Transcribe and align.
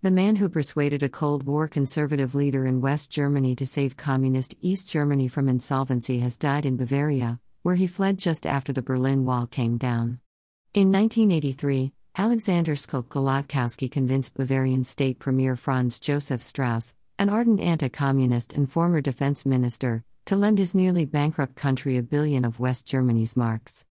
the 0.00 0.10
man 0.12 0.36
who 0.36 0.48
persuaded 0.48 1.02
a 1.02 1.08
Cold 1.08 1.42
War 1.42 1.66
conservative 1.66 2.32
leader 2.32 2.66
in 2.66 2.80
West 2.80 3.10
Germany 3.10 3.56
to 3.56 3.66
save 3.66 3.96
communist 3.96 4.54
East 4.60 4.88
Germany 4.88 5.26
from 5.26 5.48
insolvency, 5.48 6.20
has 6.20 6.36
died 6.36 6.64
in 6.64 6.76
Bavaria, 6.76 7.40
where 7.62 7.74
he 7.74 7.88
fled 7.88 8.16
just 8.16 8.46
after 8.46 8.72
the 8.72 8.80
Berlin 8.80 9.24
Wall 9.24 9.48
came 9.48 9.76
down. 9.76 10.20
In 10.72 10.92
1983, 10.92 11.92
Alexander 12.16 12.76
Skilt 12.76 13.90
convinced 13.90 14.36
Bavarian 14.36 14.84
state 14.84 15.18
premier 15.18 15.56
Franz 15.56 15.98
Josef 15.98 16.42
Strauss, 16.42 16.94
an 17.18 17.28
ardent 17.28 17.58
anti 17.58 17.88
communist 17.88 18.52
and 18.52 18.70
former 18.70 19.00
defense 19.00 19.44
minister, 19.44 20.04
to 20.26 20.36
lend 20.36 20.58
his 20.58 20.76
nearly 20.76 21.06
bankrupt 21.06 21.56
country 21.56 21.96
a 21.96 22.02
billion 22.04 22.44
of 22.44 22.60
West 22.60 22.86
Germany's 22.86 23.36
marks. 23.36 23.84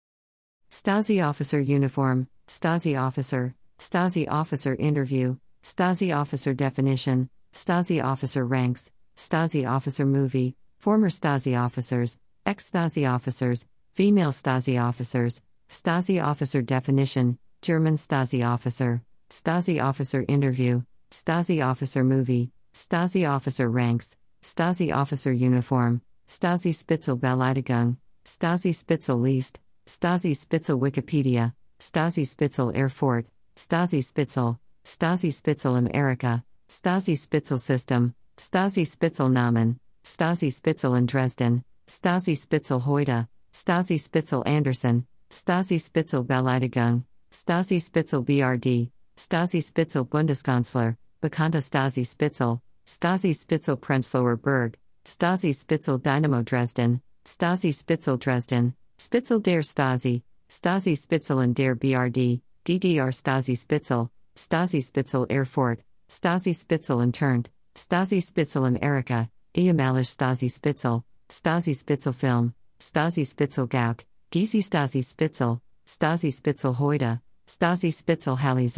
Stasi 0.71 1.21
officer 1.27 1.61
uniform, 1.61 2.29
Stasi 2.47 2.97
officer, 2.97 3.57
Stasi 3.81 4.29
officer 4.31 4.77
interview, 4.77 5.37
Stasi 5.67 6.17
officer 6.17 6.55
definition, 6.55 7.29
Stasi 7.53 8.01
officer 8.01 8.47
ranks, 8.47 8.93
Stasi 9.17 9.69
officer 9.69 10.07
movie, 10.07 10.55
former 10.79 11.09
Stasi 11.09 11.61
officers, 11.61 12.21
ex 12.47 12.71
Stasi 12.71 13.05
officers, 13.05 13.67
female 13.93 14.31
Stasi 14.31 14.81
officers, 14.81 15.43
Stasi 15.69 16.23
officer 16.23 16.63
definition, 16.63 17.37
German 17.63 17.97
Stasi 17.97 18.47
officer, 18.47 19.03
Stasi 19.29 19.83
officer 19.83 20.25
interview, 20.29 20.85
Stasi 21.11 21.67
officer 21.69 22.05
movie, 22.05 22.53
Stasi 22.73 23.29
officer 23.29 23.69
ranks, 23.69 24.17
Stasi 24.43 24.95
officer 24.95 25.33
uniform, 25.33 26.01
Stasi 26.29 26.73
Spitzel 26.73 27.19
Beleidigung, 27.19 27.97
Stasi 28.25 28.73
Spitzel 28.73 29.21
List, 29.21 29.59
Stasi 29.85 30.31
Spitzel 30.31 30.79
Wikipedia, 30.79 31.55
Stasi 31.81 32.25
Spitzel 32.25 32.73
Erfurt, 32.73 33.27
Stasi 33.57 33.99
Spitzel, 34.01 34.61
Stasi 34.87 35.35
Spitzel 35.35 35.75
America, 35.75 36.45
Stasi 36.69 37.19
Spitzel 37.19 37.59
System, 37.59 38.15
Stasi 38.37 38.87
Spitzel 38.87 39.29
Namen, 39.29 39.81
Stasi 40.05 40.49
Spitzel 40.53 40.95
in 40.95 41.07
Dresden, 41.07 41.65
Stasi 41.89 42.37
Spitzel 42.39 42.81
Heute, 42.81 43.27
Stasi 43.53 43.99
Spitzel 43.99 44.45
Anderson, 44.47 45.05
Stasi 45.29 45.81
Spitzel 45.81 46.25
Beleidigung, 46.25 47.03
Stasi 47.33 47.83
Spitzel 47.83 48.23
BRD, 48.23 48.89
Stasi 49.17 49.61
Spitzel 49.61 50.05
Bundeskanzler, 50.05 50.97
Bekannte 51.21 51.59
Stasi 51.59 52.07
Spitzel, 52.07 52.61
Stasi 52.87 53.35
Spitzel 53.35 53.77
Prenzlauer 53.77 54.41
Berg, 54.41 54.79
Stasi 55.05 55.53
Spitzel 55.53 55.99
Dynamo 55.99 56.43
Dresden, 56.43 57.03
Stasi 57.25 57.75
Spitzel 57.75 58.19
Dresden, 58.19 58.73
Spitzel 59.01 59.41
der 59.43 59.63
Stasi, 59.63 60.23
Stasi 60.49 60.97
Spitzel 60.97 61.41
and 61.41 61.57
der 61.57 61.75
BRD, 61.75 62.41
DDR 62.65 63.11
Stasi 63.11 63.57
Spitzel, 63.59 64.11
Stasi 64.37 64.85
Spitzel 64.85 65.27
Erfurt, 65.31 65.81
Stasi 66.11 66.55
Spitzel 66.55 67.01
interned, 67.01 67.49
Stasi 67.75 68.23
Spitzel 68.23 68.67
America, 68.67 69.31
ehemalige 69.55 70.05
Stasi 70.05 70.51
Spitzel, 70.51 71.05
Stasi 71.31 71.75
Spitzel 71.75 72.13
Film, 72.13 72.55
Stasi 72.79 73.27
Spitzel 73.27 73.67
Gauck, 73.67 74.05
Gysi 74.31 74.63
Stasi 74.63 75.03
Spitzel, 75.03 75.63
Stasi 75.87 76.31
Spitzel 76.31 76.75
Heute, 76.75 77.23
Stasi 77.47 77.91
Spitzel 77.91 78.37
Halle 78.37 78.69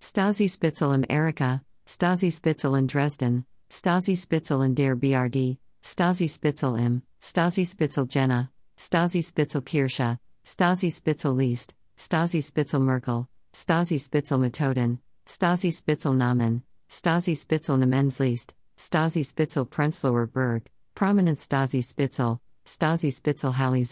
Stasi 0.00 0.50
Spitzel 0.50 0.92
America, 0.92 1.62
Stasi 1.86 2.30
Spitzel 2.30 2.76
in 2.76 2.86
Dresden, 2.86 3.46
Stasi 3.70 4.14
Spitzel 4.16 4.62
in 4.62 4.74
der 4.74 4.94
BRD, 4.94 5.56
Stasi 5.82 6.28
Spitzel 6.28 6.76
im, 6.78 7.02
Stasi 7.22 7.64
Spitzel 7.64 8.06
Jena, 8.06 8.50
Stasi 8.76 9.24
Spitzel 9.24 9.62
Kirche, 9.62 10.18
Stasi 10.44 10.92
Spitzel 10.92 11.34
List, 11.34 11.74
Stasi 11.96 12.44
Spitzel 12.44 12.80
Merkel, 12.80 13.26
Stasi 13.52 13.98
Spitzel 13.98 14.38
Methoden, 14.38 15.00
Stasi 15.26 15.72
Spitzel 15.72 16.14
Namen, 16.14 16.62
Stasi 16.88 17.36
Spitzel 17.36 17.78
Namensliest, 17.78 18.52
Stasi 18.76 19.24
Spitzel 19.24 19.66
Prenzlauer 19.66 20.30
Berg, 20.30 20.64
Prominent 20.94 21.38
Stasi 21.38 21.82
Spitzel, 21.82 22.40
Stasi 22.64 23.12
Spitzel 23.12 23.52
Halle 23.52 23.84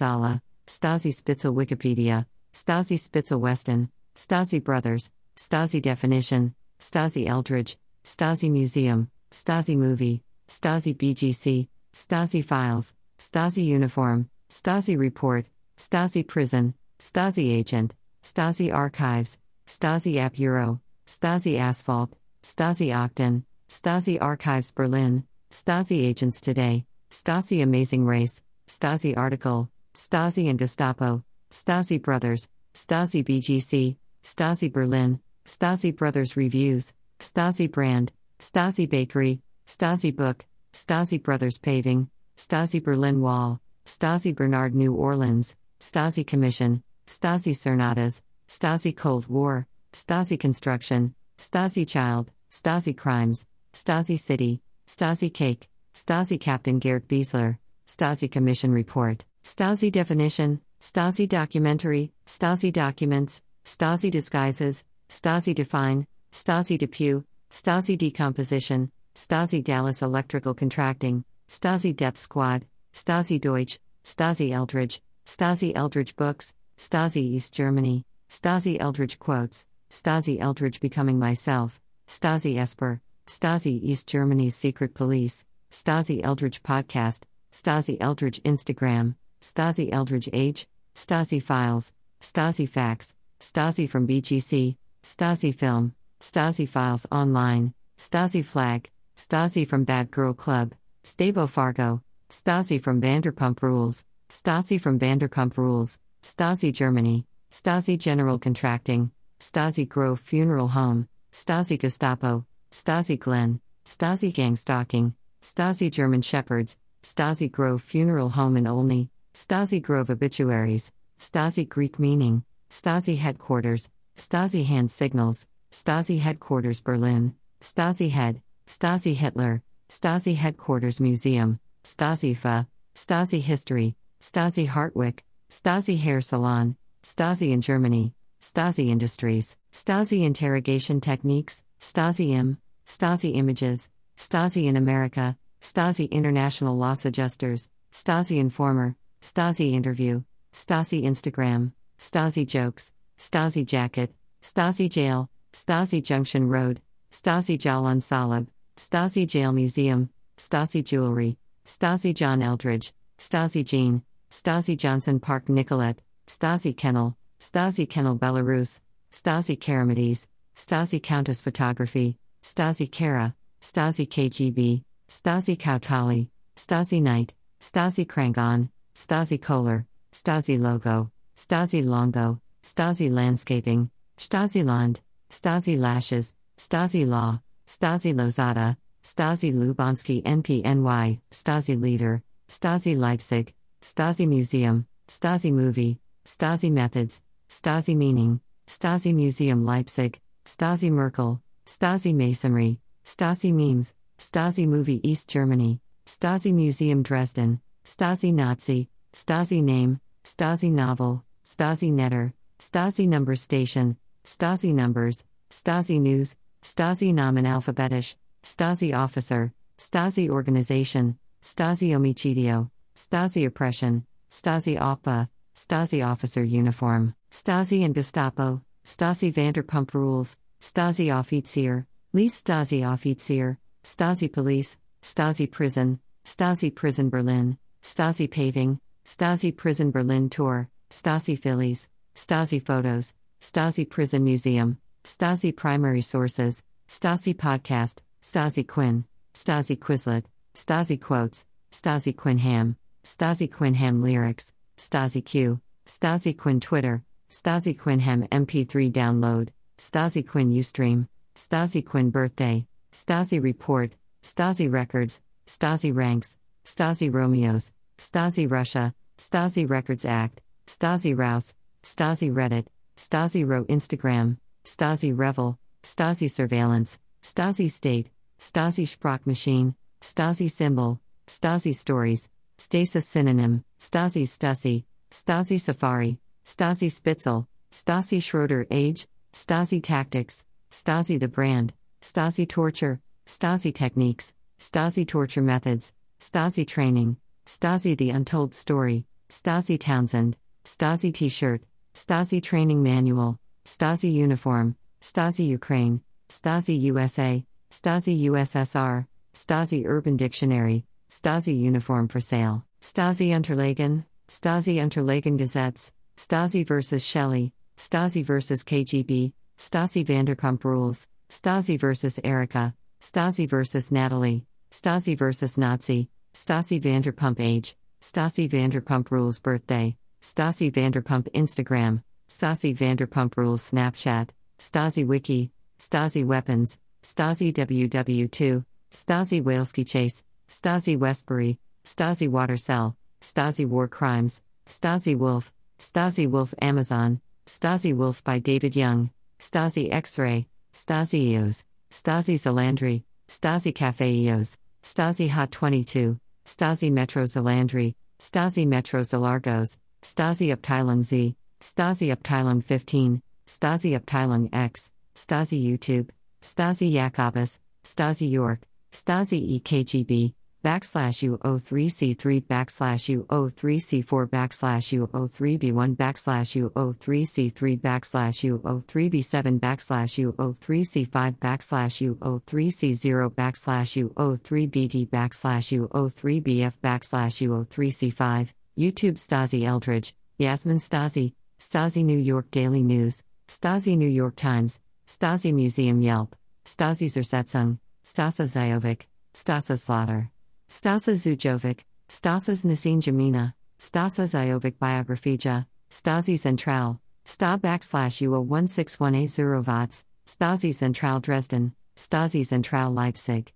Stasi 0.67 1.13
Spitzel 1.13 1.55
Wikipedia, 1.55 2.27
Stasi 2.53 2.99
Spitzel 2.99 3.41
Weston, 3.41 3.89
Stasi 4.15 4.63
Brothers, 4.63 5.11
Stasi 5.37 5.81
Definition, 5.81 6.55
Stasi 6.81 7.27
Eldridge, 7.27 7.77
Stasi 8.05 8.51
Museum, 8.51 9.11
Stasi 9.31 9.77
Movie, 9.77 10.23
Stasi 10.49 10.97
BGC, 10.97 11.69
Stasi 11.93 12.45
Files, 12.45 12.95
Stasi 13.19 13.67
Uniform, 13.67 14.29
Stasi 14.51 14.99
Report, 14.99 15.47
Stasi 15.77 16.27
Prison, 16.27 16.75
Stasi 16.99 17.53
Agent, 17.59 17.95
Stasi 18.23 18.73
Archives, 18.73 19.39
Stasi 19.67 20.17
App 20.19 20.39
Euro, 20.39 20.81
Stasi 21.07 21.59
Asphalt, 21.59 22.15
Stasi 22.43 22.89
Octon, 22.95 23.43
Stasi 23.69 24.19
Archives 24.21 24.71
Berlin, 24.71 25.25
Stasi 25.51 26.05
Agents 26.05 26.41
Today, 26.41 26.85
Stasi 27.11 27.63
Amazing 27.63 28.05
Race, 28.07 28.43
Stasi 28.69 29.17
Article, 29.17 29.69
Stasi 29.95 30.49
and 30.49 30.59
Gestapo, 30.59 31.25
Stasi 31.51 32.01
Brothers, 32.01 32.49
Stasi 32.75 33.25
BGC, 33.25 33.97
Stasi 34.23 34.73
Berlin, 34.73 35.21
Stasi 35.45 35.95
Brothers 35.95 36.37
Reviews, 36.37 36.93
Stasi 37.19 37.71
Brand, 37.71 38.13
Stasi 38.39 38.89
Bakery, 38.89 39.41
Stasi 39.67 40.15
Book, 40.15 40.45
Stasi 40.73 41.23
Brothers 41.23 41.59
Paving, 41.59 42.09
Stasi 42.37 42.83
Berlin 42.83 43.21
Wall, 43.21 43.61
Stasi 43.85 44.35
Bernard 44.35 44.75
New 44.75 44.95
Orleans, 44.95 45.57
Stasi 45.81 46.27
Commission, 46.27 46.83
Stasi 47.07 47.55
Cernadas, 47.55 48.21
Stasi 48.49 48.97
Cold 48.97 49.27
War, 49.27 49.67
Stasi 49.93 50.39
Construction, 50.39 51.15
Stasi 51.39 51.87
Child, 51.87 52.31
Stasi 52.51 52.97
Crimes, 52.97 53.47
Stasi 53.73 54.19
City, 54.19 54.61
Stasi 54.87 55.33
Cake, 55.33 55.69
Stasi 55.95 56.41
Captain 56.41 56.79
Gerd 56.79 57.09
Wiesler, 57.09 57.59
Stasi 57.87 58.31
Commission 58.31 58.73
Report, 58.73 59.25
Stasi 59.45 59.91
Definition, 59.91 60.61
Stasi 60.81 61.29
Documentary, 61.29 62.13
Stasi 62.27 62.73
Documents, 62.73 63.43
Stasi 63.65 64.11
Disguises, 64.11 64.85
Stasi 65.09 65.55
Define, 65.55 66.07
Stasi 66.33 66.79
Depew, 66.79 67.25
Stasi 67.51 67.97
Decomposition, 67.99 68.91
Stasi 69.15 69.63
Dallas 69.63 70.03
Electrical 70.03 70.55
Contracting, 70.55 71.25
Stasi 71.49 71.95
Death 71.95 72.19
Squad, 72.19 72.67
Stasi 72.93 73.41
Deutsch, 73.41 73.79
Stasi 74.05 74.53
Eldridge, 74.53 75.01
Stasi 75.25 75.73
Eldridge 75.75 76.15
Books, 76.17 76.55
Stasi 76.77 77.23
East 77.23 77.55
Germany, 77.55 78.05
Stasi 78.29 78.79
Eldridge 78.81 79.19
Quotes, 79.19 79.67
Stasi 79.91 80.41
Eldridge 80.41 80.81
Becoming 80.81 81.19
Myself, 81.19 81.81
Stasi 82.09 82.59
Esper, 82.59 83.01
Stasi 83.27 83.81
East 83.83 84.09
Germany's 84.09 84.57
Secret 84.57 84.95
Police, 84.95 85.45
Stasi 85.71 86.23
Eldridge 86.25 86.63
Podcast, 86.63 87.23
Stasi 87.53 87.97
Eldridge 88.01 88.43
Instagram, 88.43 89.15
Stasi 89.41 89.93
Eldridge 89.93 90.29
Age, 90.33 90.67
Stasi 90.95 91.43
Files, 91.43 91.93
Stasi 92.21 92.69
Facts, 92.69 93.15
Stasi 93.41 93.89
from 93.89 94.07
BGC, 94.07 94.77
Stasi 95.03 95.55
Film, 95.55 95.95
Stasi 96.21 96.69
Files 96.69 97.07
Online, 97.13 97.73
Stasi 97.97 98.45
Flag, 98.45 98.91
Stasi 99.17 99.67
from 99.67 99.85
Bad 99.85 100.11
Girl 100.11 100.33
Club, 100.33 100.75
Stavo 101.05 101.49
Fargo, 101.49 102.03
Stasi 102.29 102.81
from 102.81 103.01
Vanderpump 103.01 103.63
Rules, 103.63 104.05
Stasi 104.29 104.81
from 104.81 104.99
Vanderpump 104.99 105.57
Rules, 105.57 105.99
Stasi 106.23 106.73
Germany, 106.73 107.25
Stasi 107.51 107.99
General 107.99 108.39
Contracting, 108.39 109.11
Stasi 109.41 109.89
Grove 109.89 110.21
Funeral 110.21 110.69
Home, 110.69 111.09
Stasi 111.33 111.79
Gestapo, 111.79 112.45
Stasi 112.71 113.19
Glen, 113.19 113.61
Stasi 113.85 114.33
Gang 114.33 114.57
Stalking, 114.57 115.15
Stasi 115.43 115.91
German 115.91 116.23
Shepherds, 116.23 116.79
Stasi 117.03 117.51
Grove 117.51 117.81
Funeral 117.83 118.31
Home 118.31 118.57
in 118.57 118.67
Olney, 118.67 119.11
Stasi 119.35 119.81
Grove 119.81 120.09
Obituaries, 120.09 120.91
Stasi 121.19 121.69
Greek 121.69 121.99
Meaning, 121.99 122.45
Stasi 122.71 123.17
Headquarters, 123.17 123.91
Stasi 124.17 124.65
Hand 124.65 124.91
Signals, 124.91 125.47
Stasi 125.71 126.19
Headquarters 126.19 126.81
Berlin, 126.81 127.35
Stasi 127.61 128.11
Head, 128.11 128.43
Stasi 128.67 129.15
Hitler, 129.15 129.63
Stasi 129.89 130.35
Headquarters 130.35 131.01
Museum, 131.01 131.61
Stasi 131.85 132.37
FA, 132.37 132.67
Stasi 132.95 133.41
History, 133.41 133.95
Stasi 134.21 134.67
Hartwick, 134.67 135.21
Stasi 135.51 135.99
Hair 135.99 136.23
Salon, 136.23 136.77
Stasi 137.07 137.53
in 137.53 137.61
Germany, 137.61 138.13
Stasi 138.41 138.89
Industries, 138.89 139.57
Stasi 139.73 140.25
Interrogation 140.25 141.01
Techniques, 141.01 141.63
Stasi 141.79 142.31
Im, 142.31 142.59
Stasi 142.85 143.37
Images, 143.37 143.91
Stasi 144.17 144.65
in 144.65 144.77
America, 144.77 145.39
Stasi 145.61 146.11
International 146.11 146.77
Loss 146.77 147.05
Adjusters, 147.05 147.69
Stasi 147.93 148.39
Informer, 148.39 148.97
Stasi 149.23 149.73
Interview, 149.73 150.25
Stasi 150.53 151.05
Instagram, 151.05 151.71
Stasi 151.97 152.45
Jokes, 152.45 152.91
Stasi 153.17 153.65
Jacket, 153.65 154.13
Stasi 154.43 154.89
Jail, 154.89 155.31
Stasi 155.53 156.03
Junction 156.03 156.49
Road, 156.49 156.81
Stasi 157.13 157.57
Jalan 157.57 158.03
Salib, 158.03 158.49
Stasi 158.77 159.29
Jail 159.29 159.53
Museum, 159.53 160.11
Stasi 160.37 160.83
Jewelry, 160.83 161.39
Stasi 161.65 162.13
John 162.13 162.43
Eldridge, 162.43 162.93
Stasi 163.17 163.65
Jean, 163.65 164.03
Stasi 164.29 164.77
Johnson 164.77 165.21
Park 165.21 165.49
Nicolette, 165.49 166.01
Stasi 166.27 166.77
Kennel, 166.77 167.17
Stasi 167.41 167.89
Kennel 167.89 168.19
Belarus, 168.19 168.81
Stasi 169.13 169.59
Karamides, 169.59 170.27
Stasi 170.55 171.03
Countess 171.03 171.41
Photography, 171.41 172.19
Stasi 172.43 172.91
Kara, 172.91 173.35
Stasi 173.61 174.09
KGB, 174.09 174.83
Stasi 175.09 175.57
Kautali, 175.57 176.29
Stasi 176.57 177.01
Night, 177.01 177.35
Stasi 177.61 178.07
Krangon, 178.07 178.69
Stasi 178.95 179.41
Kohler, 179.41 179.87
Stasi 180.13 180.61
Logo, 180.61 181.11
Stasi 181.37 181.85
Longo, 181.85 182.41
Stasi 182.63 183.11
Landscaping, 183.11 183.91
Stasi 184.19 184.65
Land, 184.65 185.01
Stasi 185.31 185.79
Lashes, 185.79 186.33
Stasi 186.59 187.07
Law, 187.07 187.41
Stasi 187.67 188.15
Lozada, 188.15 188.77
Stasi 189.03 189.53
Lubansky 189.53 190.23
NPNY, 190.25 191.21
Stasi 191.31 191.81
Leader, 191.81 192.23
Stasi 192.49 192.97
Leipzig, 192.97 193.55
Stasi 193.83 194.27
Museum, 194.27 194.87
Stasi 195.09 195.53
Movie, 195.53 195.99
Stasi 196.27 196.73
Methods, 196.73 197.23
Stasi 197.49 197.97
Meaning, 197.97 198.41
Stasi 198.67 199.15
Museum 199.15 199.65
Leipzig, 199.65 200.21
Stasi 200.45 200.91
Merkel, 200.91 201.41
Stasi 201.65 202.13
Masonry, 202.13 202.81
Stasi 203.05 203.53
Memes, 203.53 203.95
Stasi 204.19 204.67
Movie 204.67 205.01
East 205.09 205.29
Germany, 205.29 205.79
Stasi 206.05 206.53
Museum 206.53 207.05
Dresden, 207.05 207.61
Stasi 207.85 208.35
Nazi, 208.35 208.89
Stasi 209.13 209.63
Name, 209.63 210.01
Stasi 210.25 210.73
Novel, 210.73 211.23
Stasi 211.45 211.93
Netter, 211.93 212.33
Stasi 212.59 213.07
Number 213.07 213.37
Station, 213.37 213.97
Stasi 214.25 214.75
Numbers, 214.75 215.25
Stasi 215.49 216.01
News, 216.01 216.35
Stasi 216.61 217.15
Namen 217.15 217.47
Alphabetisch, 217.47 218.17
Stasi 218.43 218.93
Officer, 218.93 219.53
Stasi 219.79 220.29
Organization, 220.29 221.19
Stasi 221.41 221.91
Omicidio, 221.91 222.69
Stasi 222.97 223.47
Oppression, 223.47 224.05
Stasi 224.29 224.77
OPA, 224.81 225.29
Stasi 225.57 226.07
Officer 226.07 226.45
Uniform, 226.45 227.15
Stasi 227.31 227.83
and 227.83 227.95
Gestapo, 227.95 228.63
Stasi 228.85 229.33
Vanderpump 229.33 229.95
Rules, 229.95 230.37
Stasi 230.61 231.07
Offizier, 231.09 231.87
Lease 232.13 232.43
Stasi 232.43 232.83
Offizier, 232.83 233.57
Stasi 233.83 234.31
Police, 234.31 234.77
Stasi 235.03 235.51
Prison, 235.51 235.99
Stasi 236.27 236.75
Prison 236.75 237.09
Berlin, 237.09 237.57
Stasi 237.83 238.31
Paving, 238.31 238.79
Stasi 239.07 239.57
Prison 239.57 239.91
Berlin 239.91 240.29
Tour, 240.29 240.69
Stasi 240.91 241.39
Phillies, 241.39 241.89
Stasi 242.15 242.65
Photos, 242.65 243.15
Stasi 243.41 243.89
Prison 243.89 244.25
Museum, 244.25 244.79
Stasi 245.05 245.57
Primary 245.57 246.03
Sources, 246.03 246.63
Stasi 246.87 247.35
Podcast, 247.35 248.01
Stasi 248.21 248.67
Quinn, 248.67 249.05
Stasi 249.33 249.79
Quizlet, 249.79 250.25
Stasi 250.55 251.01
Quotes, 251.01 251.47
Stasi 251.73 252.15
Quinham, 252.15 252.77
Stasi 253.05 253.51
Quinham 253.51 254.03
Lyrics, 254.03 254.53
Stasi 254.77 255.25
Q, 255.25 255.61
Stasi 255.87 256.37
Quinn 256.37 256.61
Twitter, 256.61 257.03
Stasi 257.31 257.77
Quinham 257.77 258.29
MP3 258.29 258.93
download, 258.93 259.49
Stasi 259.79 260.27
Quinn 260.27 260.53
Ustream, 260.53 261.09
Stasi 261.35 261.85
Quinn 261.85 262.11
Birthday, 262.11 262.67
Stasi 262.93 263.43
Report, 263.43 263.93
Stasi 264.23 264.71
Records, 264.71 265.23
Stasi 265.47 265.95
Ranks, 265.95 266.37
Stasi 266.65 267.13
Romeos, 267.13 267.73
Stasi 267.99 268.51
Russia, 268.51 268.95
Stasi 269.19 269.69
Records 269.69 270.05
Act, 270.05 270.41
Stasi 270.67 271.17
Rouse, 271.17 271.55
Stasi 271.83 272.33
Reddit, 272.33 272.67
Stasi 272.97 273.47
Ro 273.47 273.65
Instagram, 273.65 274.37
Stasi 274.65 275.17
Revel, 275.17 275.59
Stasi 275.83 276.31
Surveillance, 276.31 276.99
Stasi 277.23 277.71
State, 277.71 278.11
Stasi 278.39 278.87
Sprachmaschine, 278.87 279.75
Stasi 280.01 280.51
Symbol, 280.51 281.01
Stasi 281.27 281.75
Stories, 281.75 282.29
Stasis 282.59 283.07
Synonym, 283.07 283.65
Stasi 283.79 284.25
Stasi, 284.25 284.85
Stasi 285.11 285.61
Safari, 285.61 286.19
Stasi 286.45 286.91
Spitzel, 286.91 287.47
Stasi 287.71 288.23
Schroeder 288.23 288.67
Age, 288.71 289.07
Stasi 289.33 289.83
Tactics, 289.83 290.45
Stasi 290.71 291.21
the 291.21 291.29
Brand, 291.29 291.75
Stasi 292.01 292.49
Torture, 292.49 293.01
Stasi 293.27 293.75
Techniques, 293.75 294.35
Stasi 294.59 295.07
Torture 295.07 295.43
Methods, 295.43 295.93
Stasi 296.21 296.67
Training, 296.67 297.17
Stasi 297.47 297.97
The 297.97 298.11
Untold 298.11 298.55
Story, 298.55 299.05
Stasi 299.29 299.79
Townsend, 299.79 300.37
Stasi 300.65 301.13
T 301.13 301.29
shirt, 301.29 301.63
Stasi 301.95 302.43
Training 302.43 302.83
Manual, 302.83 303.39
Stasi 303.65 304.13
Uniform, 304.13 304.77
Stasi 305.01 305.47
Ukraine, 305.47 306.01
Stasi 306.29 306.81
USA, 306.83 307.45
Stasi 307.71 308.23
USSR, 308.23 309.07
Stasi 309.35 309.85
Urban 309.87 310.17
Dictionary, 310.17 310.85
Stasi 311.17 311.59
Uniform 311.59 312.09
for 312.09 312.21
Sale, 312.21 312.63
Stasi 312.83 313.31
Unterlagen, 313.31 314.05
Stasi 314.29 314.75
Unterlagen 314.77 315.39
Gazettes, 315.39 315.91
Stasi 316.15 316.67
vs. 316.67 317.03
Shelley, 317.03 317.53
Stasi 317.79 318.23
vs. 318.23 318.63
KGB, 318.65 319.33
Stasi 319.57 320.05
Vanderpump 320.05 320.63
Rules, 320.63 321.07
Stasi 321.31 321.81
vs. 321.81 322.21
Erica, 322.23 322.75
Stasi 323.01 323.49
vs. 323.49 323.91
Natalie, 323.91 324.45
Stasi 324.71 325.17
vs. 325.17 325.57
Nazi, 325.57 326.11
Stasi 326.35 326.83
Vanderpump 326.83 327.41
Age, 327.41 327.75
Stasi 328.03 328.47
Vanderpump 328.47 329.11
Rules 329.11 329.41
Birthday, 329.41 329.97
Stasi 330.21 330.71
Vanderpump 330.71 331.33
Instagram, 331.33 332.03
Stasi 332.29 332.77
Vanderpump 332.77 333.39
Rules 333.39 333.71
Snapchat, 333.71 334.29
Stasi 334.59 335.07
Wiki, 335.07 335.51
Stasi 335.79 336.27
Weapons, 336.27 336.77
Stasi 337.03 337.55
WW2, 337.55 338.67
Stasi 338.91 339.43
Waleski 339.43 339.89
Chase, 339.89 340.23
Stasi 340.49 340.99
Westbury, 340.99 341.59
Stasi 341.85 342.29
Watercell, 342.29 342.95
Stasi 343.21 343.67
War 343.67 343.89
Crimes, 343.89 344.43
Stasi 344.67 345.17
Wolf, 345.17 345.53
Stasi 345.79 346.29
Wolf 346.29 346.55
Amazon, 346.61 347.21
Stasi 347.47 347.95
Wolf 347.95 348.23
by 348.25 348.39
David 348.39 348.77
Young, 348.77 349.11
Stasi 349.39 349.93
X 349.93 350.19
Ray, 350.19 350.47
Stasi 350.73 351.31
EOS, 351.31 351.65
Stasi 351.91 352.35
Zalandri, 352.35 353.03
Stasi 353.29 353.75
Cafe 353.75 354.13
EOS, 354.25 354.59
Stasi 354.83 355.29
Hot 355.29 355.51
22, 355.51 356.19
Stasi 356.45 356.93
Metro 356.93 357.25
Zalandri, 357.25 357.95
Stasi 358.19 358.67
Metro 358.67 359.01
Zalargos, 359.01 359.77
Stasi 360.03 360.55
Abteilung 360.55 361.03
Z, 361.03 361.35
Stasi 361.61 362.15
Abteilung 362.15 362.63
15, 362.63 363.21
Stasi 363.47 363.99
Abteilung 363.99 364.49
X, 364.53 364.93
Stasi 365.15 365.63
YouTube, 365.63 366.11
Stasi 366.43 366.93
Jacobus, 366.93 367.61
Stasi 367.85 368.31
York, 368.31 368.61
Stasi 368.93 369.61
EKGB, 369.61 370.35
backslash 370.67 371.23
U03C3 371.31 372.45
backslash 372.47 373.05
U03C4 373.15 374.27
backslash 374.27 374.87
U03B1 374.99 375.97
backslash 375.97 376.51
U03C3 376.61 377.81
backslash 377.81 378.39
U03B7 378.51 379.61
backslash 379.61 380.13
U03C5 380.27 381.39
backslash 381.39 381.95
U03C0 382.19 383.31
backslash 383.35 383.91
U03BD 384.03 385.09
backslash 385.09 385.67
U03BF 385.87 386.75
backslash 386.83 387.37
U03C5, 387.47 388.53
YouTube 388.77 389.19
Stasi 389.19 389.65
Eldridge, 389.65 390.15
Yasmin 390.39 390.79
Stasi, 390.79 391.33
Stasi 391.61 392.05
New 392.05 392.19
York 392.19 392.51
Daily 392.51 392.83
News, 392.83 393.23
Stasi 393.47 393.97
New 393.97 394.09
York 394.09 394.35
Times, 394.35 394.81
Stasi 395.07 395.55
Museum 395.55 396.03
Yelp, 396.03 396.35
Stasi 396.65 397.07
Zersetzung, 397.07 397.79
Stasa 398.07 398.47
Zajovic, 398.47 399.07
Stasa 399.35 399.77
Slaughter. 399.77 400.31
Stasa 400.69 401.15
Zujovic, 401.15 401.81
Stasas 402.09 402.65
Nasine 402.65 403.01
Jamina, 403.03 403.53
Stasa 403.81 404.29
Zajovic 404.29 404.75
Biographija, 404.79 405.67
Stasi 405.91 406.39
Central, 406.39 407.01
Sta 407.25 407.59
backslash 407.59 408.23
UO 408.23 408.47
16180 408.47 409.67
Watts, 409.67 410.05
Stasi 410.25 410.73
Central 410.73 411.19
Dresden, 411.19 411.75
Stasi 411.97 412.47
Central 412.47 412.93
Leipzig. 412.93 413.53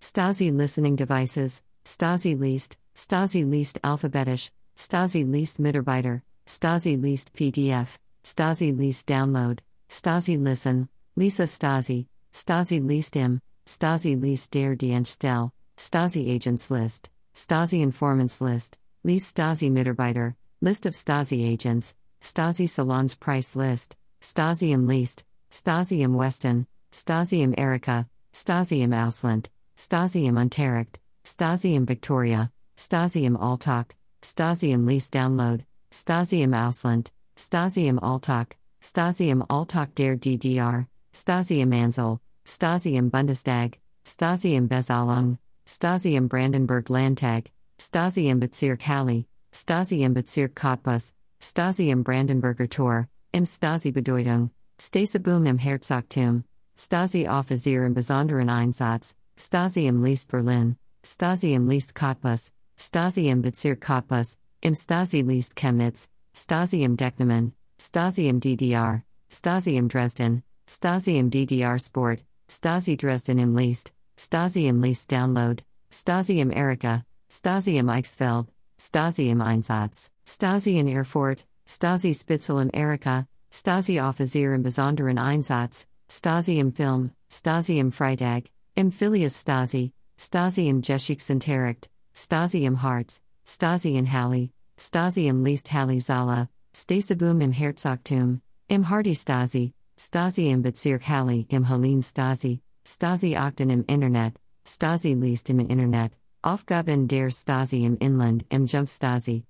Stasi 0.00 0.50
Listening 0.50 0.96
Devices, 0.96 1.62
Stasi 1.84 2.40
Least, 2.40 2.78
Stasi 2.94 3.44
Least 3.44 3.78
Alphabetisch, 3.84 4.50
Stasi 4.76 5.30
Least 5.30 5.60
Mitarbeiter, 5.60 6.22
Stasi 6.46 7.00
Least 7.00 7.34
PDF, 7.34 7.98
Stasi 8.24 8.76
Least 8.76 9.06
Download, 9.06 9.58
Stasi 9.90 10.42
Listen, 10.42 10.88
Lisa 11.16 11.42
Stasi, 11.42 12.06
Stasi 12.32 12.82
Least 12.82 13.16
Im, 13.16 13.42
Stasi 13.70 14.20
Least 14.20 14.50
Der 14.50 14.74
Dienststelle, 14.74 15.52
Stasi 15.76 16.34
Agents 16.34 16.70
List, 16.70 17.08
Stasi 17.36 17.80
Informants 17.80 18.40
List, 18.40 18.76
List 19.04 19.36
Stasi 19.36 19.70
Mitarbeiter, 19.70 20.34
List 20.60 20.86
of 20.86 20.94
Stasi 20.94 21.52
Agents, 21.52 21.94
Stasi 22.20 22.68
Salons 22.68 23.14
Price 23.14 23.54
List, 23.54 23.96
Stasi 24.20 24.72
im 24.72 24.88
List, 24.88 25.24
Stasi 25.52 26.02
im 26.02 26.18
Westen, 26.18 26.66
Stasi 26.90 27.42
im 27.42 27.54
Erika, 27.56 28.08
Stasi 28.34 28.82
im 28.82 28.92
Ausland, 28.92 29.50
Stasi 29.76 30.26
im 30.26 30.36
Unterricht, 30.36 30.98
Stasi 31.24 31.76
im 31.76 31.86
Victoria, 31.86 32.50
Stasi 32.76 33.24
im 33.24 33.36
Alltag, 33.36 33.94
Stasi 34.20 34.72
im 34.72 34.84
Least 34.84 35.14
Download, 35.14 35.64
Stasi 35.92 36.42
im 36.42 36.54
Ausland, 36.54 37.12
Stasi 37.38 37.86
im 37.86 38.00
Alltag, 38.00 38.56
Stasi 38.82 39.30
im 39.30 39.44
Alltag 39.48 39.94
der 39.94 40.16
DDR, 40.16 40.88
Stasi 41.14 41.60
im 41.60 41.72
Ansel, 41.72 42.18
Stasi 42.50 42.96
im 42.96 43.10
Bundestag, 43.10 43.78
Stasi 44.04 44.56
im 44.56 44.66
Bezahlung, 44.66 45.38
Stasi 45.64 46.16
im 46.16 46.28
Brandenburg 46.28 46.88
Landtag, 46.88 47.52
Stasi 47.80 48.28
im 48.28 48.40
Bezirk 48.40 48.88
Halle, 48.88 49.24
Stasi 49.52 50.02
im 50.02 50.14
Bezirk 50.14 50.56
Cottbus, 50.56 51.14
Stasi 51.40 51.90
im 51.90 52.02
Brandenburger 52.02 52.68
Tor, 52.68 53.08
im 53.30 53.46
Stasi 53.46 53.92
Bedeutung, 53.92 54.50
Staseboom 54.80 55.46
im 55.46 55.58
Herzogtum, 55.58 56.42
Stasi 56.76 57.28
Offizier 57.28 57.86
im 57.86 57.94
Besonderen 57.94 58.50
Einsatz, 58.50 59.14
Stasi 59.36 59.86
im 59.86 60.02
List 60.02 60.28
Berlin, 60.28 60.76
Stasi 61.06 61.54
im 61.54 61.68
List 61.68 61.94
Cottbus, 61.94 62.50
Stasi 62.76 63.28
im 63.28 63.42
Bezirk 63.42 63.80
Cottbus, 63.80 64.38
im 64.60 64.74
Stasi 64.74 65.22
List 65.22 65.54
Chemnitz, 65.54 66.08
Stasi 66.34 66.82
im 66.82 66.96
Decknamen, 66.96 67.52
Stasi 67.80 68.26
im 68.26 68.40
DDR, 68.40 69.04
Stasi 69.30 69.76
im 69.76 69.88
Dresden, 69.88 70.42
Stasi 70.68 71.16
im 71.16 71.30
DDR 71.30 71.78
Sport, 71.78 72.24
Stasi 72.50 72.96
Dresden 72.96 73.38
im 73.38 73.54
List, 73.54 73.92
Stasi 74.16 74.66
im 74.66 74.82
List 74.82 75.12
Download, 75.12 75.62
Stasi 75.88 76.40
im 76.40 76.50
Erika, 76.50 77.04
Stasi 77.30 77.78
im 77.78 77.88
Eichsfeld, 77.88 78.48
Stasi 78.76 79.30
im 79.30 79.40
Einsatz, 79.40 80.10
Stasi 80.26 80.80
in 80.80 80.88
Erfurt, 80.88 81.46
Stasi 81.64 82.12
Spitzel 82.12 82.60
im 82.60 82.70
Erika, 82.74 83.28
Stasi 83.52 84.00
Offizier 84.00 84.52
im 84.52 84.64
Besonderen 84.64 85.16
Einsatz, 85.16 85.86
Stasi 86.10 86.58
im 86.58 86.72
Film, 86.72 87.12
Stasi 87.30 87.78
im 87.78 87.92
Freitag, 87.92 88.50
im 88.74 88.90
Filius 88.90 89.42
Stasi, 89.42 89.92
Stasi 90.18 90.66
im 90.66 90.82
Geschichtsunterricht, 90.82 91.88
Stasi 92.14 92.64
im 92.64 92.82
Harz, 92.82 93.20
Stasi 93.46 93.96
in 93.96 94.12
Halle, 94.12 94.50
Stasi 94.76 95.28
im 95.28 95.44
List 95.44 95.72
Halle 95.72 96.00
Zala, 96.00 96.48
Stasibum 96.74 97.40
im 97.42 97.52
Herzogtum, 97.52 98.40
im 98.66 98.88
Hardy 98.88 99.14
Stasi, 99.14 99.72
Stasi 100.02 100.50
im 100.50 100.62
Bezirk 100.62 101.06
Halle 101.10 101.44
im 101.50 101.64
Helene 101.64 102.02
Stasi, 102.02 102.62
Stasi 102.86 103.36
Akten 103.36 103.68
im 103.68 103.84
Internet, 103.86 104.34
Stasi 104.66 105.12
List 105.12 105.50
im 105.50 105.58
Internet, 105.58 106.12
Aufgaben 106.40 107.06
der 107.06 107.30
Stasi 107.30 107.84
im 107.84 107.98
Inland 107.98 108.46
im 108.48 108.64
Jump 108.64 108.88
Stasi, 108.88 109.44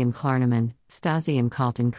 im 0.00 0.12
Klarnamen, 0.12 0.74
Stasi 0.88 1.36
im 1.36 1.50
Kalten 1.50 1.90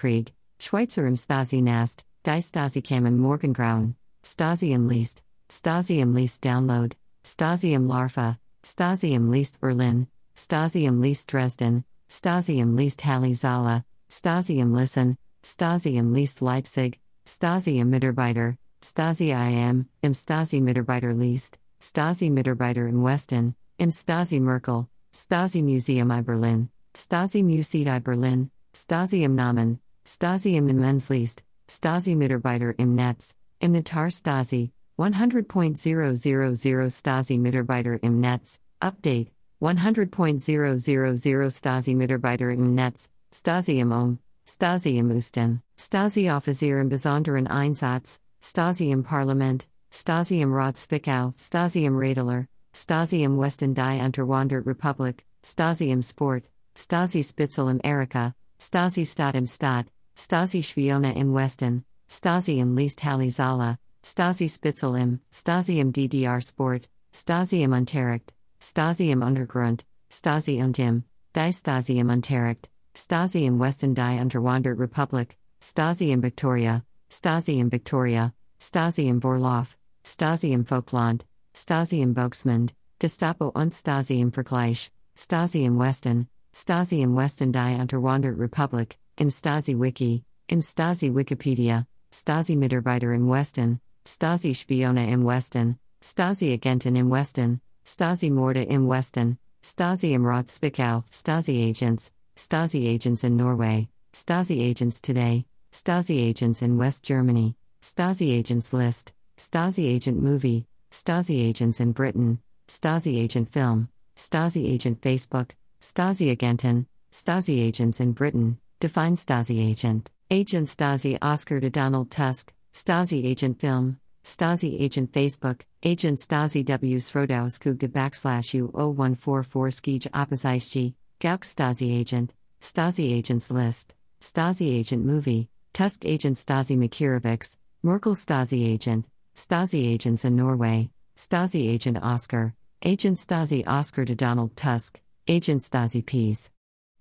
Schweizer 0.62 1.06
im 1.06 1.18
Stasi 1.18 1.62
Nast, 1.62 2.06
Die 2.26 2.42
Stasi 2.42 2.82
kam 2.82 3.06
im 3.06 3.18
Morgengrauen, 3.18 3.98
Stasi 4.26 4.72
im 4.72 4.88
List, 4.88 5.22
Stasi 5.52 6.00
im 6.00 6.16
List 6.16 6.46
Download, 6.46 6.96
Stasi 7.26 7.74
im 7.74 7.86
Larva, 7.86 8.38
Stasi 8.66 9.14
im 9.14 9.30
List 9.30 9.60
Berlin, 9.60 10.08
Stasi 10.38 10.86
im 10.86 11.02
List 11.02 11.34
Dresden, 11.34 11.84
Stasi 12.10 12.62
im 12.62 12.78
List 12.78 13.04
Halle 13.04 13.34
Zala, 13.34 13.84
Stasi 14.10 14.62
im 14.62 14.74
Listen, 14.74 15.18
Stasi 15.44 15.98
im 15.98 16.14
List 16.14 16.40
Leipzig, 16.40 17.03
Stasi 17.26 17.84
Mitarbeiter, 17.86 18.58
Stasi 18.82 19.32
IM, 19.32 19.88
im 20.02 20.14
Stasi 20.14 20.62
Mitarbeiter 20.62 21.14
List, 21.14 21.58
Stasi 21.80 22.30
Mitarbeiter 22.30 22.88
im 22.88 23.02
Westen, 23.04 23.56
im 23.78 23.90
Stasi 23.90 24.40
Merkel, 24.42 24.88
Stasi 25.14 25.62
Museum 25.64 26.12
I 26.12 26.22
Berlin, 26.22 26.70
Stasi 26.94 27.42
Musee 27.42 27.88
I 27.88 28.00
Berlin, 28.00 28.52
Stasi 28.74 29.24
im 29.24 29.36
Namen, 29.36 29.80
Stasi 30.06 30.58
im 30.58 30.68
Immensliest, 30.68 31.44
Stasi 31.70 32.16
Mitarbeiter 32.16 32.78
im 32.78 32.96
Netz, 32.96 33.36
im 33.62 33.72
Natar 33.72 34.10
Stasi, 34.10 34.72
100.000 35.00 36.92
Stasi 36.92 37.38
Mitarbeiter 37.40 38.04
im 38.04 38.20
Netz, 38.20 38.60
Update, 38.82 39.32
100.000 39.62 41.50
Stasi 41.50 41.96
Mitarbeiter 41.96 42.50
im 42.52 42.76
Netz, 42.76 43.10
Stasi 43.34 43.80
im 43.80 43.92
Ohm, 43.94 44.20
Stasi 44.46 44.98
im 44.98 45.10
Osten, 45.10 45.63
Stasi 45.78 46.30
Offizier 46.30 46.80
im 46.80 46.90
Besonderen 46.90 47.48
Einsatz, 47.48 48.22
Stasi 48.42 48.92
im 48.92 49.04
Parlament, 49.04 49.68
Stasi 49.92 50.42
im 50.42 50.54
Rat 50.54 50.78
Stasi 50.78 51.86
im 51.86 51.98
Radler, 51.98 52.48
Stasi 52.76 53.24
im 53.24 53.40
Westen 53.40 53.74
die 53.74 54.02
Unterwandert 54.02 54.66
Republik, 54.66 55.26
Stasi 55.44 55.90
im 55.92 56.02
Sport, 56.02 56.44
Stasi 56.76 57.24
Spitzel 57.24 57.70
im 57.70 57.80
Erika, 57.84 58.34
Stasi 58.60 59.06
Stadt 59.06 59.36
im 59.36 59.48
Stadt, 59.48 59.88
Stasi 60.16 60.62
Spione 60.62 61.16
im 61.16 61.34
Westen, 61.34 61.84
Stasi 62.08 62.60
im 62.60 62.76
List 62.78 63.04
Halle 63.04 63.30
Zala, 63.30 63.78
Stasi 64.06 64.50
Spitzel 64.50 64.96
im, 64.96 65.20
Stasi 65.32 65.80
im 65.80 65.92
DDR 65.92 66.40
Sport, 66.40 66.88
Stasi 67.14 67.64
im 67.64 67.74
Unterricht, 67.74 68.34
Stasi 68.62 69.12
im 69.12 69.24
Untergrund, 69.24 69.86
Stasi 70.10 70.62
und 70.64 70.78
im, 70.78 71.04
Die 71.36 71.52
Stasi 71.52 71.98
im 72.00 72.10
Unterricht, 72.10 72.70
Stasi 72.96 73.46
im 73.46 73.60
Westen 73.60 73.96
die 73.96 74.20
Unterwandert 74.22 74.80
Republik, 74.80 75.38
Stasi 75.64 76.12
in 76.12 76.20
Victoria, 76.20 76.84
Stasi 77.10 77.58
in 77.58 77.70
Victoria, 77.70 78.34
Stasi 78.60 79.08
in 79.08 79.22
Vorlauf, 79.22 79.78
Stasi 80.04 80.52
in 80.52 80.66
Folkland, 80.66 81.24
Stasi 81.54 82.02
in 82.02 82.14
Volksmund, 82.14 82.74
Gestapo 83.00 83.50
und 83.56 83.72
Stasi 83.74 84.20
im 84.20 84.30
Vergleich, 84.34 84.92
Stasi 85.16 85.64
im 85.64 85.80
Westen, 85.80 86.28
Stasi 86.54 87.02
im 87.02 87.16
Westen 87.16 87.54
die 87.54 87.80
Unterwandert 87.80 88.38
Republik, 88.38 88.98
im 89.18 89.30
Stasi 89.30 89.80
Wiki, 89.80 90.26
im 90.50 90.62
Stasi 90.62 91.16
Wikipedia, 91.16 91.88
Stasi 92.12 92.58
Mitarbeiter 92.58 93.14
im 93.14 93.30
Westen, 93.30 93.80
Stasi 94.06 94.54
Spione 94.54 95.10
im 95.10 95.26
Westen, 95.26 95.80
Stasi 96.04 96.52
Agenten 96.52 96.98
im 96.98 97.10
Westen, 97.10 97.62
Stasi 97.86 98.30
Morde 98.30 98.64
im 98.64 98.90
Westen, 98.90 99.38
Stasi 99.64 100.14
im 100.14 100.26
Rat 100.26 100.50
Zwickau, 100.50 101.06
Stasi 101.10 101.70
Agents, 101.70 102.12
Stasi 102.36 102.94
Agents 102.94 103.24
in 103.24 103.38
Norway, 103.38 103.88
Stasi 104.12 104.70
Agents 104.70 105.02
Today, 105.02 105.46
Stasi 105.74 106.22
Agents 106.22 106.62
in 106.62 106.78
West 106.78 107.04
Germany, 107.04 107.56
Stasi 107.82 108.32
Agents 108.32 108.74
List, 108.74 109.12
Stasi 109.38 109.90
Agent 109.90 110.22
Movie, 110.22 110.68
Stasi 110.92 111.50
Agents 111.50 111.80
in 111.80 111.94
Britain, 111.94 112.38
Stasi 112.68 113.18
Agent 113.18 113.52
Film, 113.52 113.90
Stasi 114.16 114.70
Agent 114.70 115.02
Facebook, 115.02 115.50
Stasi 115.82 116.30
Agenten, 116.30 116.86
Stasi 117.12 117.60
Agents 117.60 118.00
in 118.00 118.12
Britain, 118.12 118.60
Define 118.80 119.16
Stasi 119.16 119.68
Agent, 119.68 120.12
Agent 120.30 120.68
Stasi 120.68 121.18
Oscar 121.24 121.60
to 121.60 121.72
Donald 121.72 122.12
Tusk, 122.12 122.54
Stasi 122.72 123.26
Agent 123.26 123.60
Film, 123.60 124.00
Stasi 124.24 124.80
Agent 124.80 125.12
Facebook, 125.12 125.62
Agent 125.82 126.20
Stasi 126.20 126.64
W. 126.64 126.98
Srodowskugge 126.98 127.90
backslash 127.90 128.54
U 128.54 128.68
0144 128.76 129.70
Skij 129.70 130.08
Opposition, 130.14 130.94
Gauck 131.20 131.42
Stasi 131.42 132.00
Agent, 132.00 132.32
Stasi 132.62 133.12
Agents 133.12 133.50
List, 133.50 133.96
Stasi 134.22 134.72
Agent 134.72 135.04
Movie, 135.04 135.50
Tusk 135.74 136.06
Agent 136.06 136.38
Stasi 136.38 136.78
Makirovics, 136.78 137.58
Merkel 137.82 138.14
Stasi 138.14 138.72
Agent, 138.72 139.06
Stasi 139.36 139.92
Agents 139.92 140.24
in 140.24 140.36
Norway, 140.36 140.92
Stasi 141.16 141.68
Agent 141.68 141.98
Oscar, 142.00 142.54
Agent 142.84 143.18
Stasi 143.18 143.64
Oscar 143.66 144.06
to 144.06 144.14
Donald 144.14 144.56
Tusk, 144.56 145.02
Agent 145.28 145.64
Stasi 145.64 146.06
Peace. 146.06 146.52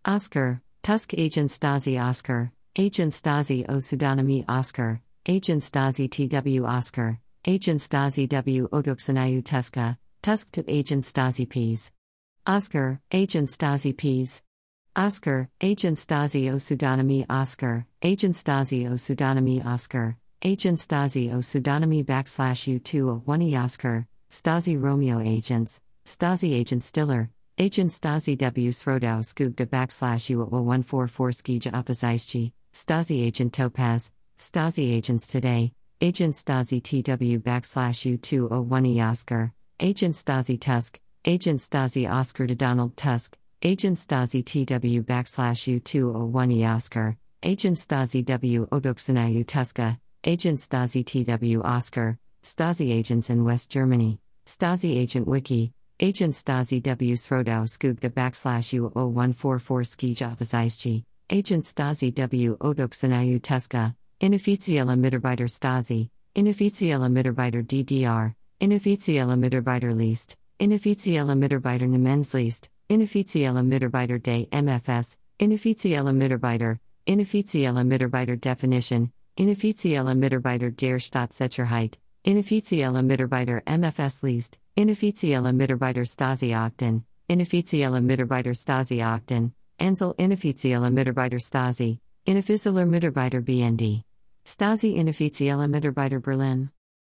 Oscar, 0.06 0.62
Tusk 0.82 1.12
Agent 1.12 1.50
Stasi 1.50 2.02
Oscar, 2.02 2.50
Agent 2.76 3.12
Stasi 3.12 3.66
O 3.68 3.74
Pseudonymy 3.74 4.46
Oscar, 4.48 5.02
Agent 5.26 5.62
Stasi 5.62 6.10
TW 6.10 6.64
Oscar, 6.64 7.20
Agent 7.44 7.82
Stasi 7.82 8.26
W 8.26 8.68
Oduksanayu 8.68 9.42
Tuska, 9.42 9.98
Tusk 10.22 10.50
to 10.52 10.64
Agent 10.66 11.04
Stasi 11.04 11.46
Peas. 11.46 11.92
Oscar, 12.46 13.02
Agent 13.12 13.50
Stasi 13.50 13.94
Peas. 13.94 14.42
Oscar, 14.94 15.48
Agent 15.62 15.96
Stasi 15.96 16.50
O 16.50 16.56
Pseudonymy 16.56 17.24
Oscar, 17.30 17.86
Agent 18.02 18.34
Stasi 18.34 18.86
O 18.86 18.92
Pseudonymy 18.92 19.64
Oscar, 19.64 20.18
Agent 20.42 20.78
Stasi 20.78 21.32
O 21.32 21.38
Pseudonymy 21.38 22.04
backslash 22.04 22.68
U201E 22.78 23.58
Oscar, 23.58 24.06
Stasi 24.30 24.78
Romeo 24.78 25.18
Agents, 25.18 25.80
Stasi 26.04 26.52
Agent 26.52 26.84
Stiller, 26.84 27.30
Agent 27.56 27.90
Stasi 27.90 28.36
W. 28.36 28.68
Srodau 28.68 29.22
Skugda 29.24 29.64
backslash 29.66 30.28
U0144 30.36 31.32
Skija 31.32 31.72
Opposition, 31.72 32.52
Stasi 32.74 33.24
Agent 33.24 33.54
Topaz, 33.54 34.12
Stasi 34.38 34.94
Agents 34.94 35.26
Today, 35.26 35.72
Agent 36.02 36.34
Stasi 36.34 36.82
TW 36.82 37.38
backslash 37.40 38.18
U201E 38.18 39.10
Oscar, 39.10 39.54
Agent 39.80 40.14
Stasi 40.14 40.60
Tusk, 40.60 41.00
Agent 41.24 41.60
Stasi 41.60 42.10
Oscar 42.10 42.46
to 42.46 42.54
Donald 42.54 42.94
Tusk, 42.98 43.38
Agent 43.64 43.96
Stasi 43.96 44.44
TW 44.44 45.04
backslash 45.04 45.80
U201E 45.80 46.68
Oscar, 46.68 47.16
Agent 47.44 47.76
Stasi 47.76 48.24
W 48.24 48.66
Odoksanayu 48.66 49.44
Tuska, 49.44 50.00
Agent 50.24 50.58
Stasi 50.58 51.06
TW 51.06 51.62
Oscar, 51.62 52.18
Stasi 52.42 52.98
Agents 52.98 53.30
in 53.30 53.44
West 53.44 53.70
Germany, 53.70 54.18
Stasi 54.46 54.98
Agent 55.00 55.28
Wiki, 55.28 55.72
Agent 56.00 56.34
Stasi 56.34 56.82
W 56.82 57.14
Srodau 57.14 57.62
Skugda 57.62 58.10
backslash 58.10 58.76
U0144 58.76 59.86
Skija 59.86 60.32
Opposition, 60.32 61.04
Agent 61.30 61.62
Stasi 61.62 62.12
W 62.12 62.56
Odoksanayu 62.56 63.40
Tuska, 63.40 63.94
Inoffizielle 64.20 64.98
Mitarbeiter 64.98 65.46
Stasi, 65.46 66.10
Inoffizielle 66.34 67.08
Mitarbeiter 67.08 67.62
DDR, 67.62 68.34
Inoffizielle 68.60 69.38
Mitarbeiter 69.38 69.94
List, 69.94 70.36
Inoffizielle 70.58 71.36
Mitarbeiter 71.38 71.86
Namensliest, 71.86 72.68
Inoffizielle 72.92 73.64
Mitarbeiter 73.64 74.18
Day 74.18 74.48
MFS, 74.52 75.16
Inoffizielle 75.40 76.12
Mitarbeiter, 76.12 76.78
Inoffizielle 77.06 77.86
Mitarbeiter 77.86 78.36
Definition, 78.38 79.10
Inoffizielle 79.38 80.14
Mitarbeiter 80.14 80.70
der 80.70 80.98
Staatssicherheit, 80.98 81.96
Inoffizielle 82.26 83.02
Mitarbeiter 83.02 83.62
MFS 83.66 84.22
List, 84.22 84.58
Inoffizielle 84.76 85.54
Mitarbeiter 85.54 86.04
Stasi 86.04 86.52
Akten, 86.52 87.04
Inoffizielle 87.30 88.02
Mitarbeiter 88.02 88.52
Stasi 88.52 89.00
Akten, 89.00 89.52
Ansel 89.80 90.14
Inoffizielle 90.18 90.92
Mitarbeiter 90.92 91.38
Stasi, 91.38 91.98
Inoffizieller 92.26 92.84
Mitarbeiter 92.84 93.40
BND. 93.40 94.02
Stasi 94.44 94.96
Inoffizielle 94.96 95.66
Mitarbeiter 95.66 96.20
Berlin. 96.20 96.68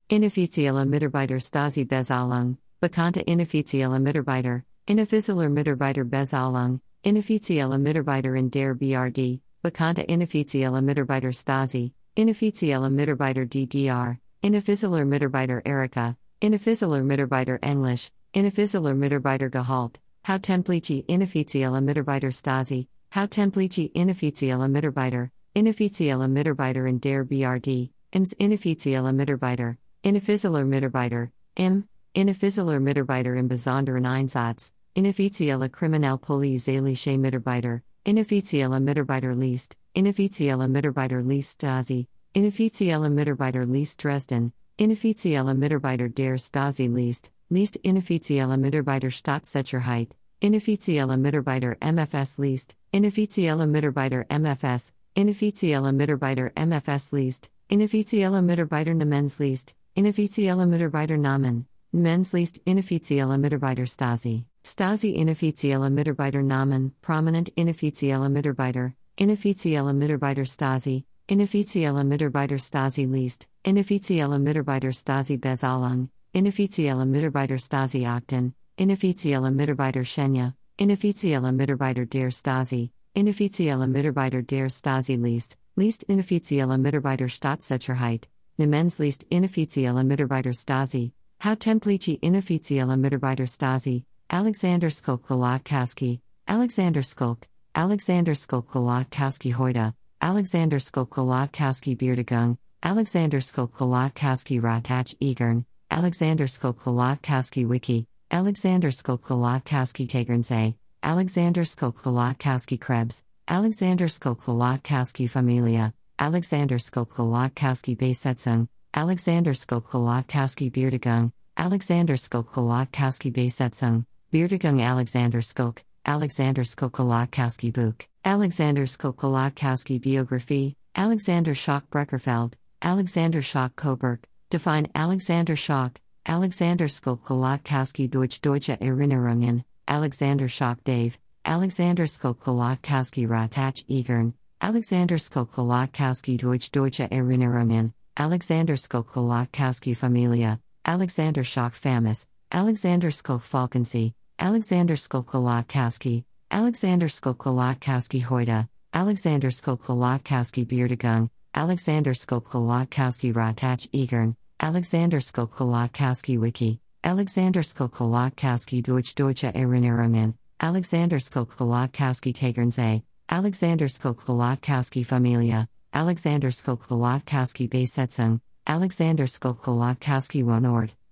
Inoffizielle 0.08 0.86
Mitarbeiter 0.86 1.38
Stasi 1.38 1.84
Bezahlung, 1.84 2.56
Bekannte 2.80 3.22
inoffizielle 3.26 4.00
Mitarbeiter, 4.00 4.64
Inoffizieller 4.88 5.50
Mitarbeiter 5.50 6.04
Bezahlung, 6.04 6.80
Inoffizielle 7.02 7.76
Mitarbeiter 7.76 8.36
in 8.36 8.50
der 8.50 8.72
BRD, 8.72 9.40
Bekannte 9.60 10.06
inoffizielle 10.06 10.80
Mitarbeiter 10.80 11.32
Stasi, 11.32 11.92
Inoffizielle 12.14 12.88
Mitarbeiter 12.88 13.44
DDR, 13.46 14.16
Inoffizieller 14.44 15.04
Mitarbeiter 15.04 15.60
Erika, 15.66 16.16
Inoffizieller 16.40 17.02
Mitarbeiter 17.02 17.58
Englisch, 17.64 18.12
Inoffizieller 18.32 18.94
Mitarbeiter 18.94 19.50
Gehalt, 19.50 19.98
Hauptamtliche 20.24 21.04
Inoffizielle 21.08 21.82
Mitarbeiter 21.82 22.30
Stasi, 22.30 22.86
Hauptamtliche 23.12 23.90
Inoffizielle 23.92 24.68
Mitarbeiter, 24.68 25.32
Inoffizielle 25.56 26.28
Mitarbeiter 26.28 26.86
in 26.86 27.00
der 27.00 27.24
BRD, 27.24 27.90
IMS 28.12 28.34
Inoffizielle 28.34 29.12
Mitarbeiter, 29.12 29.78
Inoffizieller 30.04 30.64
Mitarbeiter, 30.64 31.32
IM, 31.56 31.88
Inoffizieller 32.14 32.78
Mitarbeiter 32.78 33.34
im 33.34 33.48
besonderen 33.48 34.06
Einsatz, 34.06 34.72
Inoffizielle 34.96 35.68
Kriminalpolizeiliche 35.68 37.18
Mitarbeiter, 37.18 37.82
Inoffizielle 38.06 38.80
Mitarbeiter 38.80 39.34
List, 39.34 39.76
Inoffizielle 39.94 40.66
Mitarbeiter 40.70 41.22
List 41.22 41.58
Stasi, 41.58 42.06
Inoffizielle 42.34 43.10
Mitarbeiter 43.12 43.66
List 43.66 43.98
Dresden, 43.98 44.52
Inoffizielle 44.78 45.54
Mitarbeiter 45.54 46.08
der 46.08 46.38
Stasi 46.38 46.88
List, 46.88 47.28
List 47.50 47.76
Inoffizielle 47.84 48.56
Mitarbeiter 48.58 49.10
Staatssicherheit, 49.10 50.12
Inoffizielle 50.40 51.18
Mitarbeiter 51.18 51.76
MFS 51.82 52.38
List, 52.38 52.74
Inoffizielle 52.90 53.66
Mitarbeiter 53.66 54.24
MFS, 54.30 54.94
Inoffizielle 55.14 55.92
Mitarbeiter 55.92 56.52
MFS 56.56 57.12
List, 57.12 57.50
Inoffizielle 57.68 58.40
Mitarbeiter 58.40 58.94
Namensliest, 58.94 59.74
Inoffizielle 59.94 60.66
Mitarbeiter 60.66 61.18
Namen, 61.18 61.66
Namensliest 61.92 62.58
Inoffizielle 62.66 63.38
Mitarbeiter 63.38 63.86
Stasi, 63.86 64.44
Stasi 64.64 65.14
Inoffizielle 65.16 65.90
Mitarbeiter 65.90 66.42
Namen, 66.42 66.92
Prominent 67.00 67.48
Inoffizielle 67.56 68.28
Mitarbeiter, 68.28 68.94
Inoffizielle 69.16 69.94
Mitarbeiter 69.94 70.44
Stasi, 70.44 71.04
Inoffizielle 71.28 72.04
Mitarbeiter 72.04 72.58
Stasi 72.58 73.06
List, 73.06 73.46
Inoffizielle 73.64 74.38
Mitarbeiter 74.38 74.92
Stasi 74.92 75.38
Bezahlung, 75.38 76.08
Inoffizielle 76.34 77.06
Mitarbeiter 77.06 77.56
Stasi 77.58 78.04
Akten, 78.04 78.52
Inoffizielle 78.76 79.50
Mitarbeiter 79.52 80.04
Schenya, 80.04 80.54
Inoffizielle 80.78 81.52
Mitarbeiter 81.52 82.04
der 82.04 82.30
Stasi, 82.30 82.90
Inoffizielle 83.14 83.86
Mitarbeiter 83.88 84.42
der 84.42 84.68
Stasi 84.68 85.16
List, 85.16 85.56
List 85.76 86.02
Inoffizielle 86.08 86.76
Mitarbeiter 86.78 87.28
Staatssicherheit, 87.28 88.28
Namensliest 88.58 89.24
Inoffizielle 89.30 90.04
Mitarbeiter 90.04 90.52
Stasi, 90.52 91.12
Hauptamtliche 91.40 92.20
Inoffizielle 92.20 92.98
Mitarbeiter 92.98 93.44
Stasi, 93.44 94.04
Alexander 94.30 94.88
Schalck-Golodkowski, 94.88 96.20
Alexander 96.48 97.02
Skolk, 97.02 97.46
Alexander 97.74 98.32
Schalck-Golodkowski 98.32 99.52
Hoyda, 99.52 99.94
Alexander 100.20 100.78
Schalck-Golodkowski 100.78 101.96
Beerdigung, 101.96 102.58
Alexander 102.82 103.38
Schalck-Golodkowski 103.38 104.60
Ratach 104.60 105.16
Egern, 105.20 105.64
Alexander 105.90 106.46
Schalck-Golodkowski 106.46 107.66
Wiki, 107.66 108.06
Alexander 108.30 108.90
Skolk 108.90 109.20
Kolotowski 109.22 110.08
Tegernsee, 110.08 110.74
Alexander 111.02 111.62
Schalck-Golodkowski 111.62 112.78
Krebs, 112.80 113.22
Alexander 113.48 114.06
Schalck-Golodkowski 114.06 115.30
Familia, 115.30 115.94
Alexander 116.18 116.76
Schalck-Golodkowski 116.76 117.96
Besetzung, 117.96 118.68
Alexander 118.96 119.52
Schalck-Golodkowski 119.52 120.72
Beerdigung, 120.72 121.30
Alexander 121.58 122.14
Schalck-Golodkowski 122.14 123.30
Besetzung, 123.30 124.06
Beerdigung 124.32 124.80
Alexander 124.80 125.42
Skolk, 125.42 125.82
Alexander 126.06 126.62
Schalck-Golodkowski 126.62 127.70
Buch, 127.74 128.06
Alexander 128.24 128.84
Schalck-Golodkowski 128.84 130.00
Biography, 130.00 130.74
Alexander 130.94 131.52
Schock 131.52 131.82
Breckerfeld, 131.90 132.54
Alexander 132.80 133.42
Schock 133.42 133.76
Coburg, 133.76 134.20
Define 134.48 134.88
Alexander 134.94 135.56
Schock, 135.56 135.96
Alexander 136.24 136.86
Schalck-Golodkowski 136.86 138.08
Deutsch 138.08 138.40
Deutsche 138.40 138.78
Erinnerungen, 138.78 139.62
Alexander 139.86 140.48
Schock 140.48 140.82
Dave, 140.84 141.18
Alexander 141.44 142.04
Schalck-Golodkowski 142.06 143.28
Ratach 143.28 143.84
Egern, 143.90 144.32
Alexander 144.62 145.16
Schalck-Golodkowski 145.16 146.38
Deutsch 146.38 146.70
Deutsche 146.70 147.06
Erinnerungen, 147.10 147.92
Alexander 148.18 148.76
Schalck-Golodkowski 148.76 149.94
Familia, 149.94 150.58
Alexander 150.86 151.42
Schock 151.42 151.72
Famis, 151.74 152.26
Alexander 152.50 153.10
Skolk 153.10 153.42
Falkensee, 153.42 154.14
Alexander 154.38 154.94
Schalck-Golodkowski, 154.94 156.24
Alexander 156.50 157.08
Schalck-Golodkowski 157.08 158.22
Hoyda, 158.22 158.68
Alexander 158.94 159.48
Schalck-Golodkowski 159.48 160.64
Beerdigung, 160.64 161.28
Alexander 161.54 162.12
Schalck-Golodkowski 162.14 163.34
Ratach 163.34 163.86
Egern, 163.90 164.34
Alexander 164.60 165.18
Schalck-Golodkowski 165.20 166.38
Wiki, 166.38 166.80
Alexander 167.04 167.60
Schalck-Golodkowski 167.60 168.82
Deutsch 168.82 169.14
Deutsche 169.14 169.52
Erinnerungen, 169.52 170.34
Alexander 170.58 171.18
Skolk 171.18 171.54
Kolotowski 171.54 172.34
Tegernsee, 172.34 173.02
Alexander 173.28 173.86
Schalck-Golodkowski 173.86 175.04
Familia, 175.04 175.68
Alexander 175.96 176.50
Schalck-Golodkowski 176.50 177.70
Besetzung, 177.70 178.38
Alexander 178.66 179.24
Schalck-Golodkowski 179.24 180.44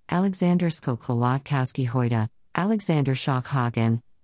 Alexander 0.09 0.67
Schalck-Golodkowski 0.67 1.87
Hoyda, 1.87 2.29
Alexander 2.53 3.15
Schock 3.15 3.47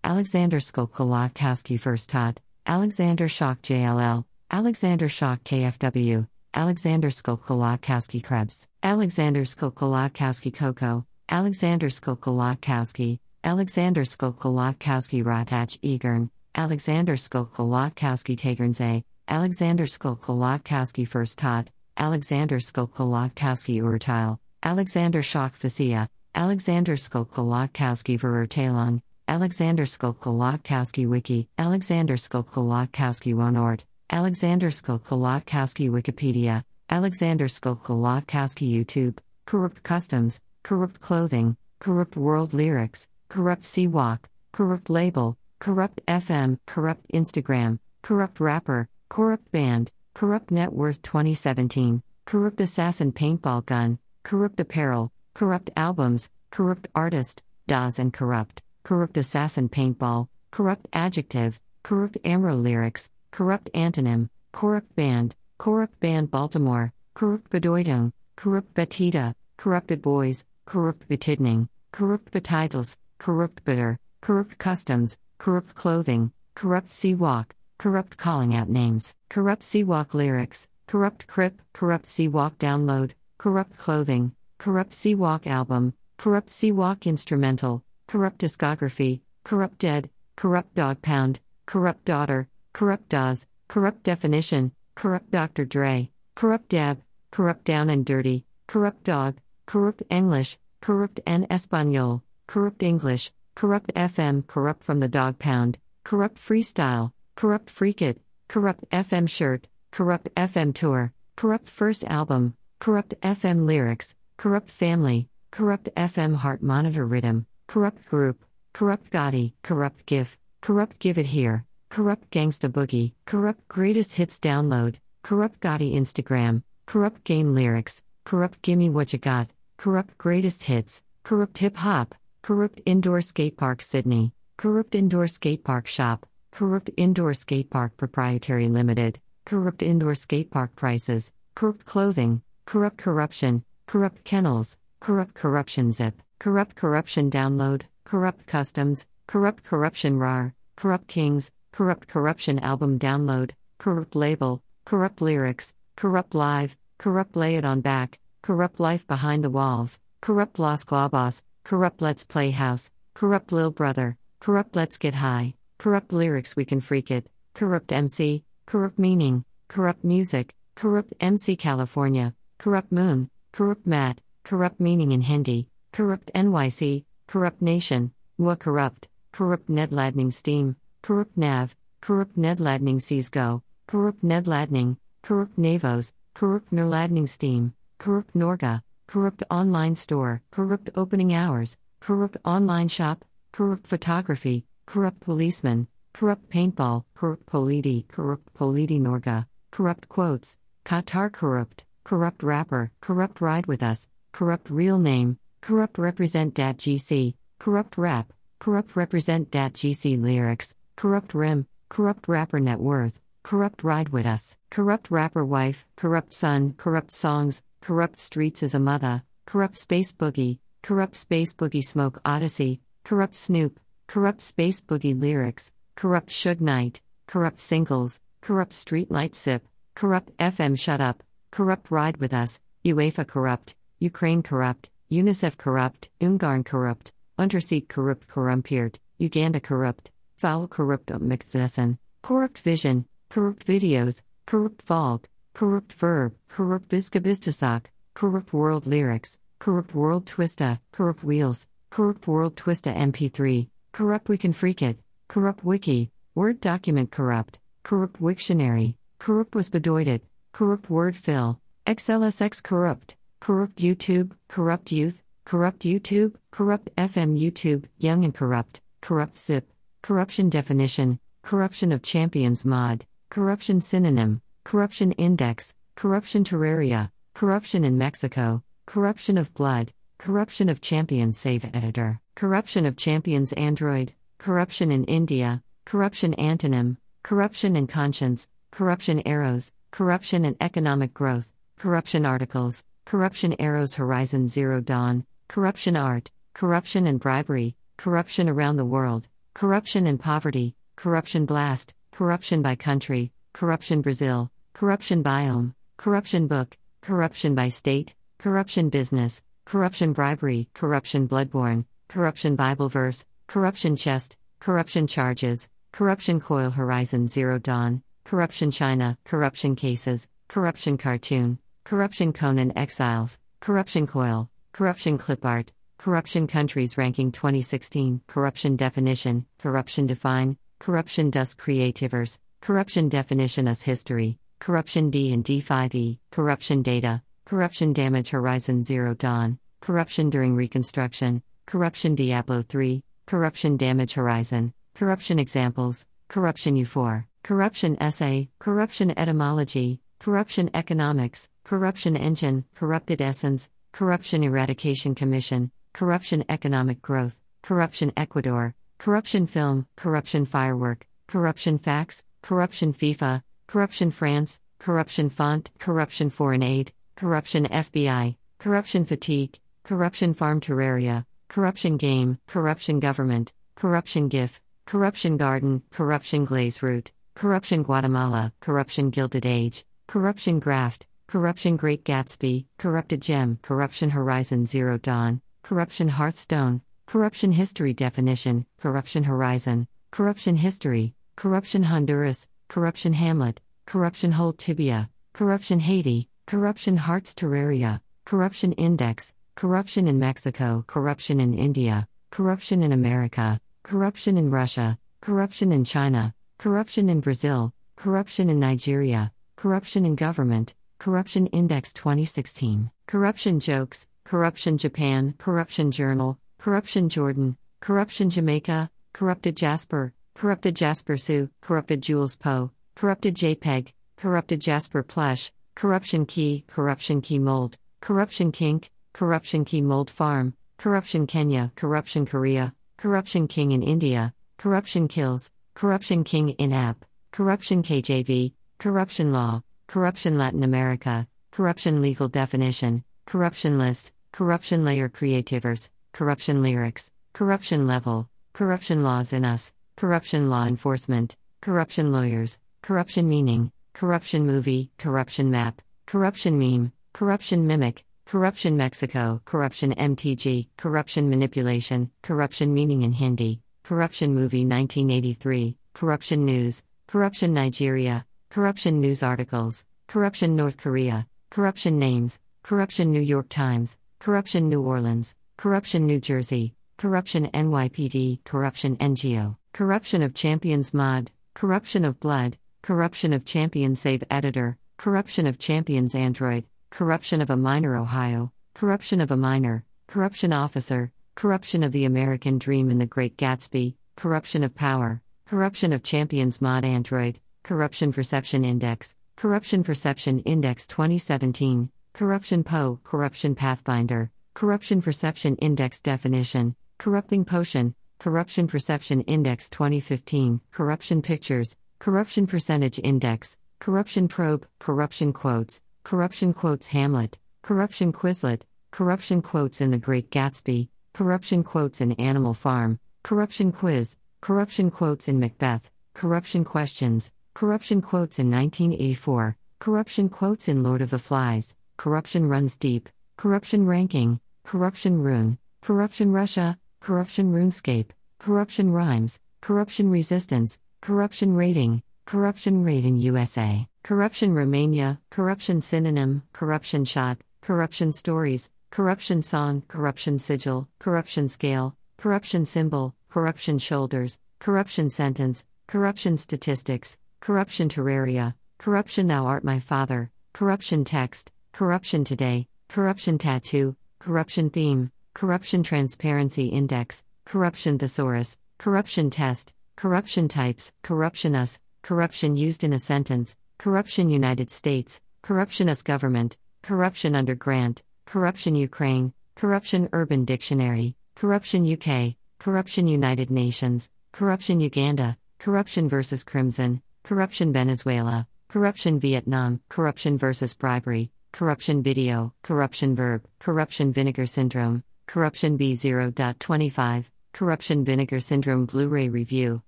Alexander 0.04 0.60
Schalck-Golodkowski 0.60 1.80
Firstat, 1.80 2.38
Alexander 2.68 3.28
Schock 3.28 3.60
JLL, 3.64 4.24
Alexander 4.52 5.08
Schock 5.08 5.40
KFW, 5.46 6.28
Alexander 6.54 7.10
Schalck-Golodkowski 7.10 8.24
Krebs, 8.24 8.68
Alexander 8.84 9.42
Schalck-Golodkowski 9.42 10.54
Coco, 10.54 11.04
Alexander 11.30 11.88
Schalck-Golodkowski, 11.88 13.18
Alexander 13.44 14.02
Schalck-Golodkowski 14.02 15.24
Ratach 15.24 15.80
Egern, 15.80 16.30
Alexander 16.54 17.16
Skolk 17.16 17.52
Kolotowski 17.54 18.38
Tegernsee, 18.38 19.04
Alexander 19.32 19.86
Skolk 19.86 21.08
first 21.08 21.40
taught, 21.40 21.70
Alexander 21.96 22.58
Schalck-Golodkowski 22.60 23.82
Urteil, 23.82 24.38
Alexander 24.62 25.22
Schock 25.22 25.54
Facia, 25.58 26.10
Alexander 26.36 26.98
Schalck-Golodkowski 26.98 28.20
Verurteilung, 28.20 29.02
Alexander 29.30 29.86
Schalck-Golodkowski 29.86 31.08
Wiki, 31.08 31.48
Alexander 31.58 32.16
Schalck-Golodkowski 32.18 33.34
Wohnort, 33.34 33.86
Alexander 34.10 34.70
Schalck-Golodkowski 34.70 35.90
Wikipedia, 35.90 36.66
Alexander 36.90 37.46
Skolkolokowski 37.48 38.70
YouTube, 38.70 39.18
Corrupt 39.46 39.82
Customs, 39.82 40.42
Corrupt 40.64 41.00
Clothing, 41.00 41.56
Corrupt 41.80 42.18
World 42.18 42.54
Lyrics, 42.54 43.08
Corrupt 43.30 43.64
Seawalk, 43.64 44.26
Corrupt 44.52 44.90
Label, 44.90 45.38
Corrupt 45.62 46.06
FM, 46.06 46.58
Corrupt 46.68 47.10
Instagram, 47.14 47.80
Corrupt 48.02 48.42
Rapper, 48.42 48.90
Corrupt 49.12 49.52
Band, 49.52 49.92
Corrupt 50.14 50.52
Net 50.52 50.72
Worth 50.72 51.02
2017, 51.02 52.02
Corrupt 52.24 52.62
Assassin 52.62 53.12
Paintball 53.12 53.66
Gun, 53.66 54.00
Corrupt 54.24 54.58
Apparel, 54.58 55.12
Corrupt 55.34 55.70
Albums, 55.76 56.30
Corrupt 56.50 56.88
Artist, 56.96 57.44
DAS 57.68 58.00
and 58.00 58.14
Corrupt, 58.14 58.64
Corrupt 58.84 59.18
Assassin 59.18 59.68
Paintball, 59.68 60.30
Corrupt 60.52 60.88
Adjective, 60.94 61.60
Corrupt 61.84 62.20
Amro 62.24 62.56
Lyrics, 62.56 63.12
Corrupt 63.32 63.70
Antonym, 63.74 64.30
Corrupt 64.54 64.96
Band, 64.96 65.36
Corrupt 65.58 66.00
Band 66.00 66.32
Baltimore, 66.32 66.94
Corrupt 67.14 67.50
Bedeutung, 67.50 68.14
Corrupt 68.38 68.74
Betita, 68.74 69.36
Corrupted 69.58 70.02
Boys, 70.02 70.46
Corrupt 70.64 71.10
Betidning, 71.10 71.68
Corrupt 71.92 72.32
Betitles, 72.32 72.96
Corrupt 73.18 73.66
Bitter, 73.66 74.00
Corrupt 74.22 74.58
Customs, 74.58 75.20
Corrupt 75.38 75.76
Clothing, 75.76 76.32
Corrupt 76.56 76.90
Sea 76.90 77.16
Walk, 77.16 77.56
Corrupt 77.82 78.16
Calling 78.16 78.54
Out 78.54 78.70
Names, 78.70 79.16
Corrupt 79.28 79.64
Sea 79.64 79.84
Walk 79.84 80.14
Lyrics, 80.14 80.68
Corrupt 80.86 81.26
Crip, 81.26 81.60
Corrupt 81.74 82.06
Sea 82.06 82.28
Walk 82.28 82.60
Download, 82.60 83.14
Corrupt 83.40 83.76
Clothing, 83.76 84.36
Corrupt 84.60 84.94
Sea 84.94 85.16
Walk 85.16 85.48
Album, 85.48 85.96
Corrupt 86.20 86.52
Sea 86.52 86.72
Walk 86.72 87.08
Instrumental, 87.08 87.84
Corrupt 88.06 88.38
Discography, 88.38 89.22
Corrupt 89.44 89.80
Dead, 89.80 90.12
Corrupt 90.36 90.76
Dog 90.76 91.02
Pound, 91.02 91.40
Corrupt 91.66 92.06
Daughter, 92.06 92.48
Corrupt 92.72 93.10
Daz, 93.10 93.48
Corrupt 93.68 94.04
Definition, 94.04 94.74
Corrupt 94.94 95.32
Dr. 95.32 95.66
Dre, 95.66 96.12
Corrupt 96.36 96.70
Dab, 96.70 97.02
Corrupt 97.32 97.64
Down 97.64 97.90
and 97.90 98.06
Dirty, 98.06 98.46
Corrupt 98.68 99.04
Dog, 99.06 99.38
Corrupt 99.66 100.04
English, 100.12 100.60
Corrupt 100.82 101.20
en 101.26 101.48
Espanol, 101.50 102.22
Corrupt 102.46 102.84
English, 102.84 103.32
Corrupt 103.56 103.92
FM, 103.96 104.46
Corrupt 104.46 104.84
from 104.84 105.00
the 105.00 105.08
Dog 105.08 105.40
Pound, 105.40 105.80
Corrupt 106.04 106.38
Freestyle, 106.38 107.12
Corrupt 107.42 107.72
Freak 107.72 108.04
It, 108.04 108.22
Corrupt 108.48 108.88
FM 108.92 109.28
Shirt, 109.28 109.66
Corrupt 109.92 110.30
FM 110.36 110.76
Tour, 110.76 111.12
Corrupt 111.36 111.68
First 111.68 112.04
Album, 112.04 112.54
Corrupt 112.80 113.16
FM 113.22 113.66
Lyrics, 113.66 114.16
corrupt 114.38 114.70
family, 114.70 115.28
corrupt 115.50 115.90
FM 115.96 116.36
heart 116.36 116.62
monitor 116.62 117.04
rhythm, 117.04 117.48
corrupt 117.68 118.06
group, 118.06 118.46
corrupt 118.74 119.10
Gotti, 119.10 119.54
corrupt 119.64 120.06
GIF, 120.06 120.38
corrupt 120.62 121.00
give 121.00 121.18
it 121.18 121.26
here, 121.26 121.66
corrupt 121.90 122.30
gangsta 122.30 122.70
boogie, 122.70 123.14
corrupt 123.26 123.68
greatest 123.68 124.14
hits 124.14 124.40
download, 124.40 124.98
corrupt 125.24 125.60
Gotti 125.62 125.96
Instagram, 125.96 126.62
corrupt 126.86 127.24
game 127.24 127.56
lyrics, 127.56 128.04
corrupt 128.24 128.62
gimme 128.62 128.92
what 128.92 129.14
you 129.14 129.18
got, 129.18 129.48
corrupt 129.78 130.16
greatest 130.20 130.62
hits, 130.66 131.02
corrupt 131.24 131.58
hip 131.58 131.78
hop, 131.78 132.14
corrupt 132.44 132.82
indoor 132.86 133.20
skate 133.20 133.58
park 133.58 133.82
Sydney, 133.82 134.32
corrupt 134.58 134.94
indoor 134.94 135.26
skate 135.26 135.64
park 135.64 135.88
shop, 135.88 136.28
corrupt 136.52 136.90
indoor 136.98 137.34
skate 137.34 137.70
park 137.70 137.96
proprietary 137.98 138.68
limited, 138.68 139.20
corrupt 139.46 139.82
indoor 139.82 140.14
skate 140.14 140.52
park 140.52 140.76
prices, 140.76 141.32
corrupt 141.56 141.86
clothing, 141.86 142.42
corrupt 142.66 142.98
corruption, 142.98 143.64
corrupt 143.88 144.24
kennels, 144.24 144.78
corrupt 145.00 145.34
corruption 145.34 145.92
zip, 145.92 146.22
corrupt 146.40 146.76
corruption 146.76 147.32
download, 147.32 147.84
corrupt 148.04 148.46
customs, 148.46 149.08
corrupt 149.28 149.64
corruption 149.64 150.20
rar, 150.20 150.54
corrupt 150.76 151.08
kings, 151.08 151.52
corrupt 151.72 152.08
corruption 152.08 152.60
album 152.60 153.00
download, 153.00 153.52
corrupt 153.78 154.14
label, 154.14 154.62
corrupt 154.86 155.22
lyrics, 155.22 155.74
corrupt 155.96 156.36
live, 156.36 156.76
corrupt 156.98 157.36
lay 157.36 157.56
it 157.56 157.66
on 157.66 157.82
back, 157.82 158.20
corrupt 158.42 158.80
life 158.80 159.08
behind 159.08 159.44
the 159.44 159.50
walls, 159.50 160.00
corrupt 160.20 160.60
Los 160.60 160.84
Globos, 160.84 161.44
corrupt 161.64 162.02
let's 162.02 162.26
play 162.26 162.52
house, 162.52 162.92
corrupt 163.14 163.52
lil 163.52 163.72
brother, 163.72 164.18
corrupt 164.40 164.76
let's 164.76 164.98
get 164.98 165.16
high, 165.16 165.54
corrupt 165.82 166.14
lyrics 166.14 166.56
we 166.56 166.64
can 166.64 166.80
freak 166.80 167.10
it, 167.10 167.26
corrupt 167.56 167.92
MC, 167.92 168.44
corrupt 168.68 169.00
meaning, 169.00 169.44
corrupt 169.68 170.04
music, 170.04 170.54
corrupt 170.76 171.12
MC 171.20 171.56
California, 171.56 172.36
corrupt 172.60 172.92
moon, 172.92 173.32
corrupt 173.52 173.88
Matt, 173.88 174.22
corrupt 174.44 174.80
meaning 174.80 175.12
in 175.12 175.22
Hindi, 175.22 175.70
corrupt 175.92 176.30
NYC, 176.36 177.04
corrupt 177.26 177.64
nation, 177.64 178.12
wa 178.38 178.54
corrupt, 178.54 179.08
corrupt 179.32 179.70
Ned 179.70 179.92
Ladning 179.92 180.30
steam, 180.30 180.76
corrupt 181.02 181.36
nav, 181.36 181.76
corrupt 182.00 182.38
Ned 182.38 182.60
Ladning 182.60 183.00
sees 183.00 183.30
go, 183.32 183.64
corrupt 183.88 184.24
Ned 184.24 184.46
Ladning, 184.46 184.98
corrupt 185.24 185.58
Navos, 185.58 186.14
corrupt 186.36 186.72
Nerladning 186.72 187.28
steam, 187.28 187.74
corrupt 187.98 188.36
Norga, 188.36 188.84
corrupt 189.08 189.42
online 189.50 189.96
store, 189.96 190.44
corrupt 190.52 190.92
opening 190.96 191.34
hours, 191.34 191.80
corrupt 192.00 192.38
online 192.46 192.88
shop, 192.88 193.26
corrupt 193.52 193.88
photography, 193.88 194.64
corrupt 194.86 195.20
policeman, 195.20 195.88
corrupt 196.14 196.50
paintball, 196.50 197.06
corrupt 197.16 197.46
politi, 197.46 198.08
corrupt 198.08 198.54
politi 198.54 199.00
Norga, 199.00 199.46
corrupt 199.72 200.10
quotes, 200.10 200.58
Qatar 200.86 201.32
corrupt, 201.32 201.86
corrupt 202.04 202.44
rapper, 202.44 202.92
corrupt 203.02 203.42
ride 203.42 203.66
with 203.68 203.84
us, 203.84 204.10
corrupt 204.32 204.70
real 204.70 204.98
name, 205.00 205.38
corrupt 205.62 205.98
represent 205.98 206.54
dat 206.54 206.78
GC, 206.78 207.34
corrupt 207.60 207.98
rap, 207.98 208.34
corrupt 208.60 208.96
represent 208.96 209.52
dat 209.52 209.74
GC 209.74 210.20
lyrics, 210.20 210.76
corrupt 210.96 211.34
rim, 211.34 211.68
corrupt 211.90 212.28
rapper 212.28 212.60
net 212.60 212.80
worth, 212.80 213.22
corrupt 213.44 213.84
ride 213.84 214.10
with 214.10 214.26
us, 214.26 214.58
corrupt 214.70 215.12
rapper 215.12 215.46
wife, 215.46 215.88
corrupt 215.96 216.34
son, 216.34 216.74
corrupt 216.74 217.14
songs, 217.14 217.64
corrupt 217.82 218.20
streets 218.20 218.64
as 218.64 218.74
a 218.74 218.80
mother, 218.80 219.24
corrupt 219.46 219.78
space 219.78 220.14
boogie, 220.14 220.60
corrupt 220.84 221.16
space 221.16 221.56
boogie 221.56 221.84
smoke 221.84 222.20
odyssey, 222.26 222.82
corrupt 223.04 223.36
snoop, 223.36 223.80
corrupt 224.12 224.42
space 224.42 224.82
boogie 224.82 225.18
lyrics, 225.18 225.72
corrupt 225.96 226.28
Suge 226.28 226.60
Knight, 226.60 227.00
corrupt 227.28 227.62
singles, 227.62 228.20
corrupt 228.42 228.74
streetlight 228.74 229.36
sip, 229.36 229.66
corrupt 229.96 230.36
FM 230.36 230.78
shut 230.78 231.00
up, 231.00 231.24
corrupt 231.50 231.90
ride 231.90 232.18
with 232.18 232.34
us, 232.34 232.60
UEFA 232.84 233.26
corrupt, 233.26 233.74
Ukraine 234.00 234.44
corrupt, 234.44 234.90
UNICEF 235.10 235.56
corrupt, 235.56 236.10
Ungarn 236.20 236.66
corrupt, 236.66 237.14
Unterseat 237.40 237.88
corrupt 237.88 238.28
corrumpiert, 238.28 238.98
Uganda 239.18 239.62
corrupt, 239.62 240.12
foul 240.36 240.68
corrupt 240.68 241.10
um 241.10 241.22
McPherson, 241.22 241.98
corrupt 242.22 242.60
vision, 242.60 243.06
corrupt 243.30 243.66
videos, 243.66 244.24
corrupt 244.46 244.82
vault, 244.82 245.30
corrupt 245.54 245.94
verb, 245.94 246.36
corrupt 246.50 246.90
Vizcabistasak, 246.90 247.86
corrupt 248.14 248.52
world 248.52 248.86
lyrics, 248.86 249.38
corrupt 249.60 249.96
world 249.96 250.26
twista, 250.26 250.82
corrupt 250.92 251.24
wheels, 251.24 251.66
corrupt 251.90 252.28
world 252.28 252.58
twista 252.58 252.94
MP3, 252.94 253.70
corrupt 253.92 254.30
we 254.30 254.38
can 254.38 254.54
freak 254.54 254.82
it, 254.82 254.98
corrupt 255.28 255.64
wiki, 255.64 256.12
word 256.34 256.62
document 256.62 257.12
corrupt, 257.12 257.60
corrupt 257.84 258.22
Wiktionary, 258.22 258.96
corrupt 259.20 259.54
was 259.54 259.70
bedeutet, 259.70 260.22
corrupt 260.54 260.90
word 260.90 261.16
fill, 261.16 261.60
XLSX 261.86 262.64
corrupt, 262.64 263.16
corrupt 263.40 263.78
YouTube, 263.80 264.32
corrupt 264.48 264.92
youth, 264.92 265.22
corrupt 265.46 265.80
YouTube, 265.80 266.36
corrupt 266.52 266.96
FM 266.96 267.40
YouTube, 267.40 267.86
young 267.98 268.24
and 268.24 268.34
corrupt, 268.34 268.82
corrupt 269.02 269.38
zip, 269.38 269.68
corruption 270.02 270.50
definition, 270.50 271.20
corruption 271.42 271.92
of 271.92 272.02
champions 272.02 272.64
mod, 272.64 273.06
corruption 273.30 273.82
synonym, 273.82 274.42
corruption 274.64 275.12
index, 275.14 275.76
corruption 275.96 276.44
terraria, 276.44 277.10
corruption 277.34 277.84
in 277.84 277.98
Mexico, 277.98 278.64
corruption 278.86 279.38
of 279.38 279.54
blood, 279.54 279.92
corruption 280.22 280.70
of 280.70 280.82
champions 280.82 281.36
save 281.36 281.66
editor, 281.74 282.20
corruption 282.36 282.86
of 282.86 282.96
champions 282.96 283.54
android, 283.54 284.14
corruption 284.38 284.92
in 284.92 285.04
India, 285.06 285.64
corruption 285.84 286.36
antonym, 286.36 286.96
corruption 287.24 287.76
in 287.76 287.88
conscience, 287.88 288.48
corruption 288.70 289.24
arrows, 289.26 289.72
corruption 289.90 290.46
and 290.46 290.56
economic 290.62 291.12
growth, 291.12 291.52
corruption 291.76 292.24
articles, 292.24 292.84
corruption 293.04 293.56
arrows 293.58 293.96
horizon 293.96 294.48
zero 294.48 294.80
dawn, 294.80 295.26
corruption 295.48 295.98
art, 295.98 296.30
corruption 296.54 297.08
and 297.08 297.20
bribery, 297.20 297.76
corruption 297.98 298.48
around 298.48 298.78
the 298.78 298.86
world, 298.86 299.28
corruption 299.56 300.06
and 300.06 300.20
poverty, 300.20 300.76
corruption 300.98 301.48
blast, 301.48 301.96
corruption 302.12 302.62
by 302.62 302.76
country, 302.76 303.32
corruption 303.54 304.04
Brazil, 304.04 304.52
corruption 304.74 305.24
biome, 305.24 305.74
corruption 305.98 306.46
book, 306.46 306.78
corruption 307.02 307.56
by 307.56 307.70
state, 307.70 308.14
corruption 308.38 308.90
business, 308.90 309.42
corruption 309.72 310.12
bribery, 310.12 310.68
corruption 310.74 311.30
bloodborne, 311.30 311.86
corruption 312.10 312.58
Bible 312.58 312.90
verse, 312.90 313.26
corruption 313.48 313.96
chest, 313.96 314.36
corruption 314.60 315.08
charges, 315.08 315.70
corruption 315.94 316.42
coil 316.42 316.72
horizon 316.72 317.26
zero 317.26 317.58
dawn, 317.58 318.04
corruption 318.26 318.70
China, 318.70 319.18
corruption 319.24 319.74
cases, 319.78 320.28
corruption 320.50 320.98
cartoon, 320.98 321.58
corruption 321.86 322.34
Conan 322.34 322.78
exiles, 322.78 323.40
corruption 323.62 324.06
coil, 324.06 324.50
corruption 324.74 325.18
clip 325.18 325.46
art, 325.46 325.72
corruption 325.98 326.48
countries 326.48 326.98
ranking 326.98 327.32
2016, 327.32 328.20
corruption 328.28 328.76
definition, 328.76 329.46
corruption 329.58 330.06
define, 330.06 330.58
corruption 330.80 331.30
dust 331.30 331.58
creativers, 331.58 332.42
corruption 332.60 333.08
definition 333.08 333.70
as 333.70 333.84
history, 333.84 334.38
corruption 334.60 335.10
D 335.10 335.32
and 335.32 335.46
D5E, 335.46 336.20
corruption 336.30 336.82
data, 336.82 337.22
corruption 337.46 337.94
damage 337.94 338.32
horizon 338.32 338.84
zero 338.84 339.14
dawn, 339.14 339.60
corruption 339.82 340.30
during 340.30 340.56
reconstruction, 340.56 341.42
corruption 341.66 342.14
Diablo 342.14 342.62
3, 342.62 343.04
corruption 343.26 343.78
damage 343.78 344.14
horizon, 344.14 344.74
corruption 344.94 345.40
examples, 345.40 346.08
corruption 346.28 346.76
U4, 346.76 347.26
corruption 347.44 347.98
essay, 348.00 348.50
corruption 348.60 349.18
etymology, 349.18 350.00
corruption 350.20 350.70
economics, 350.76 351.50
corruption 351.64 352.16
engine, 352.16 352.64
corrupted 352.76 353.22
essence, 353.22 353.72
corruption 353.92 354.44
eradication 354.44 355.16
commission, 355.16 355.72
corruption 355.94 356.46
economic 356.48 357.02
growth, 357.02 357.42
corruption 357.64 358.14
Ecuador, 358.16 358.76
corruption 359.00 359.48
film, 359.48 359.88
corruption 359.96 360.46
firework, 360.46 361.08
corruption 361.28 361.80
facts, 361.80 362.24
corruption 362.44 362.94
FIFA, 362.94 363.42
corruption 363.66 364.12
France, 364.12 364.62
corruption 364.78 365.28
font, 365.30 365.72
corruption 365.80 366.30
foreign 366.30 366.62
aid, 366.62 366.92
corruption 367.16 367.66
FBI, 367.66 368.36
corruption 368.60 369.06
fatigue, 369.06 369.58
corruption 369.84 370.34
farm 370.34 370.62
terraria, 370.62 371.26
corruption 371.48 371.98
game, 371.98 372.38
corruption 372.48 373.00
government, 373.00 373.52
corruption 373.76 374.28
GIF, 374.28 374.62
corruption 374.86 375.38
garden, 375.38 375.82
corruption 375.92 376.46
glaze 376.46 376.84
Root, 376.84 377.12
corruption 377.36 377.84
Guatemala, 377.84 378.54
corruption 378.60 379.10
gilded 379.10 379.46
age, 379.46 379.86
corruption 380.08 380.60
graft, 380.60 381.08
corruption 381.28 381.78
Great 381.78 382.04
Gatsby, 382.04 382.66
corrupted 382.78 383.22
gem, 383.22 383.60
corruption 383.62 384.12
Horizon 384.12 384.66
Zero 384.66 384.98
Dawn, 384.98 385.42
corruption 385.64 386.10
Hearthstone, 386.10 386.82
corruption 387.06 387.52
history 387.54 387.94
definition, 387.94 388.66
corruption 388.80 389.24
horizon, 389.24 389.88
corruption 390.12 390.58
history, 390.58 391.14
corruption 391.36 391.84
Honduras, 391.84 392.48
corruption 392.68 393.14
Hamlet, 393.14 393.60
corruption 393.86 394.34
whole 394.34 394.54
tibia, 394.54 395.10
corruption 395.34 395.80
Haiti, 395.80 396.30
corruption 396.46 396.98
hearts 396.98 397.34
terraria, 397.34 398.02
corruption 398.26 398.72
index, 398.74 399.34
corruption 399.56 400.08
in 400.08 400.20
Mexico, 400.20 400.84
corruption 400.88 401.40
in 401.40 401.54
India, 401.54 402.08
corruption 402.30 402.84
in 402.84 402.92
America, 402.92 403.60
corruption 403.84 404.38
in 404.38 404.50
Russia, 404.50 404.98
corruption 405.22 405.72
in 405.72 405.84
China, 405.84 406.34
corruption 406.58 407.10
in 407.10 407.20
Brazil, 407.20 407.74
corruption 407.96 408.50
in 408.50 408.60
Nigeria, 408.60 409.32
corruption 409.56 410.06
in 410.06 410.16
government, 410.16 410.76
corruption 411.00 411.48
index 411.48 411.94
2016, 411.94 412.92
corruption 413.08 413.60
jokes, 413.60 414.08
Corruption 414.24 414.78
Japan, 414.78 415.34
Corruption 415.38 415.92
Journal, 415.92 416.40
Corruption 416.58 417.10
Jordan, 417.10 417.58
Corruption 417.82 418.30
Jamaica, 418.30 418.90
Corrupted 419.14 419.58
Jasper, 419.58 420.14
Corrupted 420.36 420.76
Jasper 420.76 421.18
Sue, 421.18 421.50
Corrupted 421.60 422.02
Jules 422.02 422.38
Poe, 422.38 422.72
Corrupted 422.96 423.36
JPEG, 423.36 423.92
Corrupted 424.16 424.62
Jasper 424.62 425.04
Plush, 425.04 425.52
Corruption 425.76 426.26
Key, 426.26 426.64
Corruption 426.68 427.22
Key 427.22 427.40
Mold, 427.40 427.78
Corruption 428.00 428.52
Kink, 428.52 428.90
Corruption 429.14 429.66
Key 429.66 429.82
Mold 429.82 430.10
Farm, 430.10 430.54
Corruption 430.78 431.28
Kenya, 431.28 431.72
Corruption 431.76 432.26
Korea, 432.26 432.74
Corruption 432.98 433.48
King 433.48 433.72
in 433.72 433.84
India, 433.84 434.34
Corruption 434.58 435.08
Kills, 435.08 435.52
Corruption 435.74 436.24
King 436.24 436.50
in 436.52 436.72
App, 436.72 437.06
Corruption 437.32 437.84
KJV, 437.84 438.54
Corruption 438.78 439.32
Law, 439.32 439.64
Corruption 439.88 440.38
Latin 440.38 440.64
America, 440.64 441.28
Corruption 441.52 442.02
Legal 442.02 442.30
Definition, 442.30 443.04
Corruption 443.26 443.78
List, 443.78 444.12
Corruption 444.32 444.86
Layer 444.86 445.10
Creativers, 445.10 445.92
Corruption 446.14 446.62
Lyrics, 446.62 447.12
Corruption 447.34 447.88
Level, 447.88 448.30
Corruption 448.54 449.04
Laws 449.04 449.34
in 449.34 449.46
Us, 449.46 449.74
Corruption 449.98 450.50
Law 450.50 450.66
Enforcement, 450.66 451.36
Corruption 451.62 452.12
Lawyers, 452.12 452.60
Corruption 452.82 453.28
Meaning, 453.30 453.72
Corruption 453.94 454.46
Movie, 454.46 454.92
Corruption 454.98 455.52
Map, 455.52 455.82
Corruption 456.06 456.58
Meme, 456.58 456.92
Corruption 457.14 457.68
Mimic, 457.68 458.04
Corruption 458.32 458.78
Mexico, 458.78 459.42
Corruption 459.44 459.94
MTG, 459.94 460.70
Corruption 460.78 461.30
Manipulation, 461.30 462.10
Corruption 462.22 462.74
Meaning 462.74 463.02
in 463.02 463.12
Hindi, 463.12 463.60
Corruption 463.84 464.34
Movie 464.34 464.64
1983, 464.64 465.76
Corruption 465.94 466.46
News, 466.46 466.82
Corruption 467.08 467.54
Nigeria, 467.54 468.26
Corruption 468.50 469.02
News 469.02 469.22
Articles, 469.22 469.84
Corruption 470.08 470.56
North 470.56 470.78
Korea, 470.78 471.28
Corruption 471.50 472.00
Names, 472.00 472.40
Corruption 472.64 473.12
New 473.12 473.20
York 473.20 473.50
Times, 473.50 473.98
Corruption 474.20 474.70
New 474.70 474.82
Orleans, 474.82 475.36
Corruption 475.58 476.08
New 476.08 476.22
Jersey, 476.22 476.74
Corruption 476.96 477.50
NYPD, 477.50 478.46
Corruption 478.46 478.96
NGO, 478.96 479.58
Corruption 479.74 480.22
of 480.22 480.34
Champions 480.34 480.94
Mod, 480.94 481.32
Corruption 481.54 482.06
of 482.06 482.18
Blood, 482.22 482.58
Corruption 482.82 483.34
of 483.34 483.44
Champions 483.44 484.00
Save 484.00 484.24
Editor, 484.32 484.78
Corruption 484.96 485.48
of 485.48 485.60
Champions 485.60 486.16
Android, 486.16 486.64
Corruption 486.92 487.40
of 487.40 487.50
a 487.50 487.56
Minor 487.56 487.96
Ohio, 487.96 488.52
Corruption 488.74 489.22
of 489.22 489.32
a 489.32 489.38
Minor, 489.38 489.86
Corruption 490.08 490.52
Officer, 490.52 491.14
Corruption 491.36 491.84
of 491.84 491.94
the 491.94 492.04
American 492.04 492.60
Dream 492.60 492.92
in 492.92 492.98
the 492.98 493.06
Great 493.06 493.38
Gatsby, 493.38 493.96
Corruption 494.18 494.62
of 494.62 494.76
Power, 494.76 495.22
Corruption 495.46 495.94
of 495.94 496.04
Champions 496.04 496.62
Mod 496.62 496.84
Android, 496.84 497.40
Corruption 497.64 498.12
Perception 498.12 498.66
Index, 498.66 499.16
Corruption 499.38 499.86
Perception 499.86 500.40
Index 500.40 500.86
2017, 500.86 501.90
Corruption 502.12 502.62
PO, 502.62 503.00
Corruption 503.06 503.56
Pathfinder, 503.56 504.30
Corruption 504.54 505.02
Perception 505.02 505.56
Index 505.56 506.02
Definition, 506.02 506.76
Corrupting 506.98 507.46
Potion, 507.46 507.96
Corruption 508.20 508.68
Perception 508.68 509.22
Index 509.22 509.70
2015, 509.70 510.60
Corruption 510.72 511.22
Pictures, 511.22 511.78
Corruption 512.00 512.48
Percentage 512.48 513.00
Index, 513.00 513.58
Corruption 513.80 514.28
Probe, 514.28 514.68
Corruption 514.78 515.32
Quotes, 515.32 515.80
Corruption 516.04 516.54
Quotes 516.54 516.88
Hamlet, 516.88 517.38
Corruption 517.62 518.12
Quizlet, 518.12 518.64
Corruption 518.92 519.42
Quotes 519.42 519.82
in 519.82 519.92
The 519.92 519.98
Great 519.98 520.32
Gatsby, 520.32 520.90
Corruption 521.14 521.64
Quotes 521.64 522.02
in 522.02 522.14
Animal 522.14 522.54
Farm, 522.54 523.00
Corruption 523.24 523.72
Quiz, 523.72 524.18
Corruption 524.42 524.90
Quotes 524.90 525.28
in 525.28 525.40
Macbeth, 525.40 525.92
Corruption 526.14 526.66
Questions, 526.66 527.32
Corruption 527.54 528.02
Quotes 528.02 528.40
in 528.40 528.50
1984, 528.50 529.56
Corruption 529.80 530.28
Quotes 530.28 530.68
in 530.68 530.84
Lord 530.84 531.02
of 531.02 531.12
the 531.12 531.20
Flies, 531.20 531.76
Corruption 531.98 532.50
Runs 532.50 532.78
Deep, 532.78 533.08
Corruption 533.38 533.86
Ranking, 533.86 534.40
Corruption 534.64 535.22
Rune, 535.22 535.58
Corruption 535.82 536.32
Russia, 536.32 536.78
Corruption 537.00 537.54
RuneScape, 537.54 538.10
Corruption 538.40 538.92
Rhymes, 538.92 539.40
Corruption 539.62 540.10
Resistance, 540.10 540.80
Corruption 541.02 541.56
Rating, 541.56 542.02
Corruption 542.26 542.84
Rating 542.84 543.18
USA, 543.18 543.88
Corruption 544.04 544.56
Romania, 544.56 545.20
Corruption 545.30 545.80
Synonym, 545.80 546.42
Corruption 546.54 547.06
Shot, 547.06 547.38
Corruption 547.62 548.12
Stories, 548.12 548.72
Corruption 548.90 549.44
Song, 549.44 549.84
Corruption 549.88 550.40
Sigil, 550.40 550.88
Corruption 550.98 551.48
Scale, 551.48 551.96
Corruption 552.18 552.66
Symbol, 552.66 553.14
Corruption 553.30 553.78
Shoulders, 553.78 554.40
Corruption 554.58 555.08
Sentence, 555.12 555.66
Corruption 555.86 556.38
Statistics, 556.38 557.20
Corruption 557.42 557.90
Terraria, 557.90 558.56
Corruption 558.80 559.28
Thou 559.28 559.46
Art 559.46 559.64
My 559.64 559.80
Father, 559.80 560.32
Corruption 560.52 561.06
Text, 561.06 561.52
Corruption 561.72 562.24
Today, 562.24 562.68
Corruption 562.90 563.38
Tattoo, 563.38 563.96
Corruption 564.18 564.72
Theme, 564.72 565.12
Corruption 565.36 565.84
Transparency 565.84 566.68
Index, 566.68 567.24
Corruption 567.46 568.00
Thesaurus, 568.00 568.58
Corruption 568.80 569.30
Test, 569.30 569.76
Corruption 569.96 570.48
Types, 570.48 570.92
Corruption 571.04 571.54
Us, 571.54 571.80
Corruption 572.02 572.58
Used 572.58 572.84
in 572.84 572.94
a 572.94 573.00
Sentence, 573.00 573.58
Corruption 573.82 574.30
United 574.30 574.70
States, 574.70 575.24
Corruption 575.42 575.90
Us 575.90 576.04
Government, 576.04 576.56
Corruption 576.84 577.36
Under 577.36 577.56
Grant, 577.56 578.04
Corruption 578.28 578.76
Ukraine, 578.76 579.34
Corruption 579.56 580.08
Urban 580.14 580.46
Dictionary, 580.46 581.16
Corruption 581.34 581.92
UK, 581.92 582.36
Corruption 582.60 583.08
United 583.08 583.50
Nations, 583.50 584.12
Corruption 584.34 584.82
Uganda, 584.82 585.36
Corruption 585.58 586.08
vs. 586.08 586.44
Crimson, 586.44 587.02
Corruption 587.24 587.74
Venezuela, 587.74 588.48
Corruption 588.68 589.20
Vietnam, 589.20 589.82
Corruption 589.90 590.38
vs. 590.38 590.76
Bribery, 590.76 591.32
Corruption 591.52 592.04
Video, 592.04 592.54
Corruption 592.62 593.16
Verb, 593.16 593.48
Corruption 593.58 594.14
Vinegar 594.14 594.46
Syndrome, 594.46 595.04
Corruption 595.26 595.76
B0.25, 595.76 597.32
Corruption 597.52 598.06
Vinegar 598.06 598.42
Syndrome 598.42 598.86
Blu 598.86 599.10
ray 599.10 599.28
Review, 599.30 599.82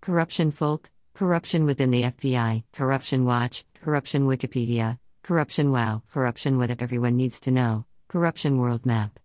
Corruption 0.00 0.50
Folk, 0.50 0.88
Corruption 1.16 1.64
Within 1.64 1.90
the 1.90 2.02
FBI, 2.02 2.62
Corruption 2.74 3.24
Watch, 3.24 3.64
Corruption 3.82 4.26
Wikipedia, 4.26 4.98
Corruption 5.22 5.72
Wow, 5.72 6.02
Corruption 6.12 6.58
What 6.58 6.82
Everyone 6.82 7.16
Needs 7.16 7.40
to 7.40 7.50
Know, 7.50 7.86
Corruption 8.06 8.58
World 8.58 8.84
Map. 8.84 9.18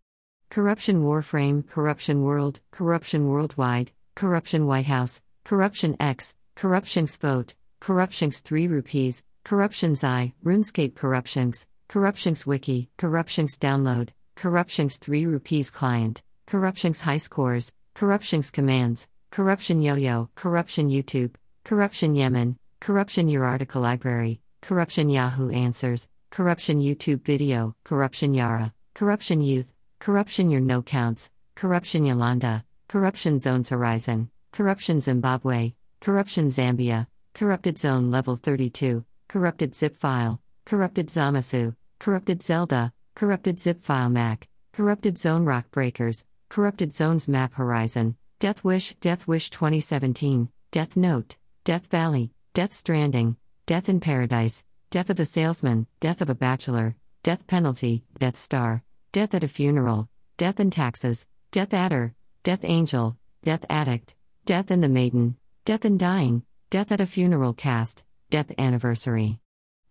Corruption 0.49 1.03
Warframe, 1.03 1.67
Corruption 1.67 2.21
World, 2.21 2.61
Corruption 2.71 3.27
Worldwide, 3.27 3.91
Corruption 4.15 4.67
White 4.67 4.85
House, 4.85 5.21
Corruption 5.43 5.97
X, 5.99 6.37
Corruption's 6.55 7.17
Vote, 7.17 7.55
Corruption's 7.81 8.39
3 8.39 8.69
Rupees, 8.69 9.25
Corruption's 9.43 10.01
I, 10.01 10.33
RuneScape 10.45 10.95
Corruption's, 10.95 11.67
Corruption's 11.89 12.47
Wiki, 12.47 12.89
Corruption's 12.95 13.57
Download, 13.57 14.11
Corruption's 14.35 14.95
3 14.95 15.25
Rupees 15.25 15.69
Client, 15.69 16.23
Corruption's 16.47 17.01
High 17.01 17.17
Scores, 17.17 17.73
Corruption's 17.95 18.49
Commands, 18.49 19.09
Corruption 19.29 19.81
Yo 19.81 19.95
Yo, 19.95 20.29
Corruption 20.35 20.89
YouTube, 20.89 21.33
Corruption 21.63 22.15
Yemen, 22.15 22.57
Corruption 22.79 23.29
Your 23.29 23.45
Article 23.45 23.81
Library, 23.81 24.41
Corruption 24.61 25.09
Yahoo 25.09 25.51
Answers, 25.51 26.09
Corruption 26.29 26.81
YouTube 26.81 27.23
Video, 27.23 27.75
Corruption 27.83 28.33
Yara, 28.33 28.73
Corruption 28.93 29.41
Youth, 29.41 29.73
Corruption 29.99 30.49
Your 30.49 30.61
No 30.61 30.81
Counts, 30.81 31.29
Corruption 31.55 32.05
Yolanda, 32.05 32.65
Corruption 32.87 33.39
Zones 33.39 33.69
Horizon, 33.69 34.29
Corruption 34.51 34.99
Zimbabwe, 34.99 35.73
Corruption 36.01 36.49
Zambia, 36.49 37.07
Corrupted 37.33 37.77
Zone 37.77 38.11
Level 38.11 38.35
32, 38.35 39.05
Corrupted 39.29 39.73
Zip 39.75 39.95
File, 39.95 40.41
Corrupted 40.65 41.07
Zamasu, 41.07 41.75
Corrupted 41.99 42.41
Zelda, 42.41 42.91
Corrupted 43.15 43.59
Zip 43.59 43.81
File 43.81 44.09
Mac, 44.09 44.49
Corrupted 44.73 45.17
Zone 45.17 45.45
Rock 45.45 45.71
Breakers, 45.71 46.25
Corrupted 46.49 46.93
Zones 46.93 47.27
Map 47.27 47.53
Horizon, 47.53 48.17
Death 48.39 48.63
Wish, 48.63 48.95
Death 48.95 49.27
Wish 49.27 49.49
2017, 49.51 50.49
Death 50.71 50.97
Note, 50.97 51.37
Death 51.63 51.91
Valley, 51.91 52.31
Death 52.55 52.73
Stranding, 52.73 53.37
Death 53.67 53.87
in 53.87 53.99
Paradise, 53.99 54.65
Death 54.89 55.11
of 55.11 55.19
a 55.19 55.25
Salesman, 55.25 55.85
Death 55.99 56.19
of 56.19 56.29
a 56.29 56.33
Bachelor, 56.33 56.95
Death 57.21 57.45
Penalty, 57.45 58.03
Death 58.17 58.35
Star, 58.35 58.83
Death 59.11 59.35
at 59.35 59.43
a 59.43 59.47
Funeral, 59.47 60.09
Death 60.37 60.59
in 60.59 60.71
Taxes, 60.71 61.27
Death 61.51 61.71
Adder, 61.71 62.15
Death 62.41 62.61
Angel, 62.63 63.15
Death 63.43 63.63
Addict, 63.69 64.15
Death 64.47 64.71
in 64.71 64.81
the 64.81 64.89
Maiden, 64.89 65.37
Death 65.63 65.85
in 65.85 65.99
Dying, 65.99 66.43
Death 66.71 66.91
at 66.91 66.99
a 66.99 67.05
Funeral 67.05 67.53
Cast, 67.53 68.03
Death 68.31 68.51
Anniversary. 68.57 69.37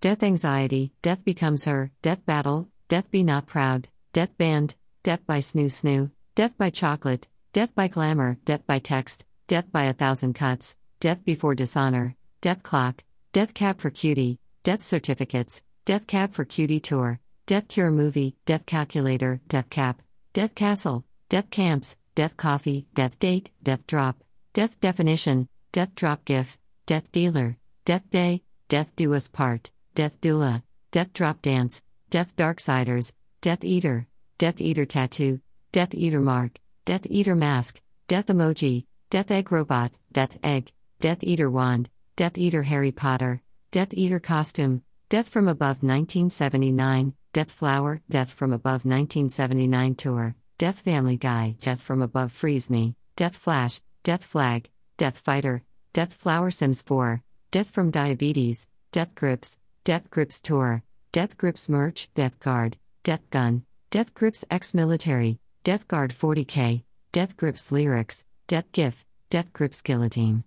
Death 0.00 0.24
Anxiety, 0.24 0.92
Death 1.02 1.24
Becomes 1.24 1.66
Her, 1.66 1.92
Death 2.02 2.26
Battle, 2.26 2.68
Death 2.88 3.09
Be 3.12 3.22
Not 3.22 3.46
Proud, 3.46 3.87
Death 4.12 4.37
Band, 4.37 4.74
Death 5.04 5.24
by 5.24 5.38
Snoo 5.38 5.66
Snoo, 5.66 6.11
Death 6.35 6.59
by 6.59 6.70
Chocolate, 6.70 7.28
Death 7.52 7.72
by 7.76 7.87
Glamour, 7.87 8.38
Death 8.44 8.66
by 8.66 8.80
Text, 8.80 9.24
Death 9.46 9.70
by 9.70 9.85
a 9.85 9.92
Thousand 9.92 10.35
Cuts, 10.35 10.76
Death 11.00 11.24
Before 11.24 11.54
Dishonor, 11.54 12.14
Death 12.42 12.62
Clock, 12.62 13.04
Death 13.32 13.54
Cab 13.54 13.80
for 13.80 13.88
Cutie, 13.88 14.38
Death 14.64 14.82
Certificates, 14.82 15.62
Death 15.86 16.06
Cab 16.06 16.30
for 16.30 16.44
Cutie 16.44 16.78
Tour, 16.78 17.20
Death 17.46 17.68
Cure 17.68 17.90
Movie, 17.90 18.36
Death 18.44 18.66
Calculator, 18.66 19.40
Death 19.48 19.70
Cap, 19.70 20.02
Death 20.34 20.54
Castle, 20.54 21.06
Death 21.30 21.48
Camps, 21.48 21.96
Death 22.14 22.36
Coffee, 22.36 22.86
Death 22.92 23.18
Date, 23.18 23.50
Death 23.62 23.86
Drop, 23.86 24.22
Death 24.52 24.78
Definition, 24.78 25.48
Death 25.72 25.94
Drop 25.94 26.26
GIF, 26.26 26.58
Death 26.84 27.10
Dealer, 27.12 27.56
Death 27.86 28.10
Day, 28.10 28.42
Death 28.68 28.94
Do 28.94 29.14
Us 29.14 29.26
Part, 29.26 29.70
Death 29.94 30.20
Doula, 30.20 30.62
Death 30.90 31.14
Drop 31.14 31.40
Dance, 31.40 31.80
Death 32.10 32.36
Darksiders, 32.36 33.14
Death 33.40 33.64
Eater, 33.64 34.06
Death 34.36 34.60
Eater 34.60 34.84
Tattoo, 34.84 35.40
Death 35.72 35.94
Eater 35.94 36.20
Mark, 36.20 36.60
Death 36.84 37.06
Eater 37.06 37.36
Mask, 37.36 37.80
Death 38.06 38.26
Emoji, 38.26 38.84
Death 39.08 39.30
Egg 39.30 39.50
Robot, 39.50 39.92
Death 40.12 40.36
Egg, 40.44 40.72
Death 41.00 41.24
Eater 41.24 41.48
Wand, 41.50 41.88
Death 42.14 42.36
Eater 42.36 42.64
Harry 42.64 42.92
Potter, 42.92 43.40
Death 43.70 43.94
Eater 43.94 44.20
Costume, 44.20 44.82
Death 45.08 45.30
from 45.30 45.48
Above 45.48 45.82
1979, 45.82 47.14
Death 47.32 47.50
Flower, 47.50 48.02
Death 48.10 48.30
from 48.30 48.52
Above 48.52 48.84
1979 48.84 49.94
Tour, 49.94 50.34
Death 50.58 50.80
Family 50.80 51.16
Guy, 51.16 51.56
Death 51.58 51.80
from 51.80 52.02
Above 52.02 52.32
Freeze 52.32 52.68
Me, 52.68 52.96
Death 53.16 53.34
Flash, 53.34 53.80
Death 54.02 54.22
Flag, 54.22 54.68
Death 54.98 55.16
Fighter, 55.18 55.62
Death 55.94 56.12
Flower 56.12 56.50
Sims 56.50 56.82
4, 56.82 57.22
Death 57.50 57.70
from 57.70 57.90
Diabetes, 57.90 58.66
Death 58.92 59.14
Grips, 59.14 59.56
Death 59.84 60.10
Grips 60.10 60.42
Tour, 60.42 60.82
Death 61.12 61.38
Grips 61.38 61.66
Merch, 61.70 62.10
Death 62.14 62.38
Guard, 62.40 62.76
Death 63.04 63.30
Gun, 63.30 63.64
Death 63.90 64.12
Grips 64.12 64.44
Ex 64.50 64.74
Military, 64.74 65.38
Death 65.64 65.88
Guard 65.88 66.10
40K, 66.10 66.82
Death 67.10 67.38
Grips 67.38 67.72
Lyrics, 67.72 68.26
Death 68.46 68.70
GIF, 68.72 69.06
Death 69.30 69.50
Grips 69.54 69.80
Guillotine. 69.80 70.44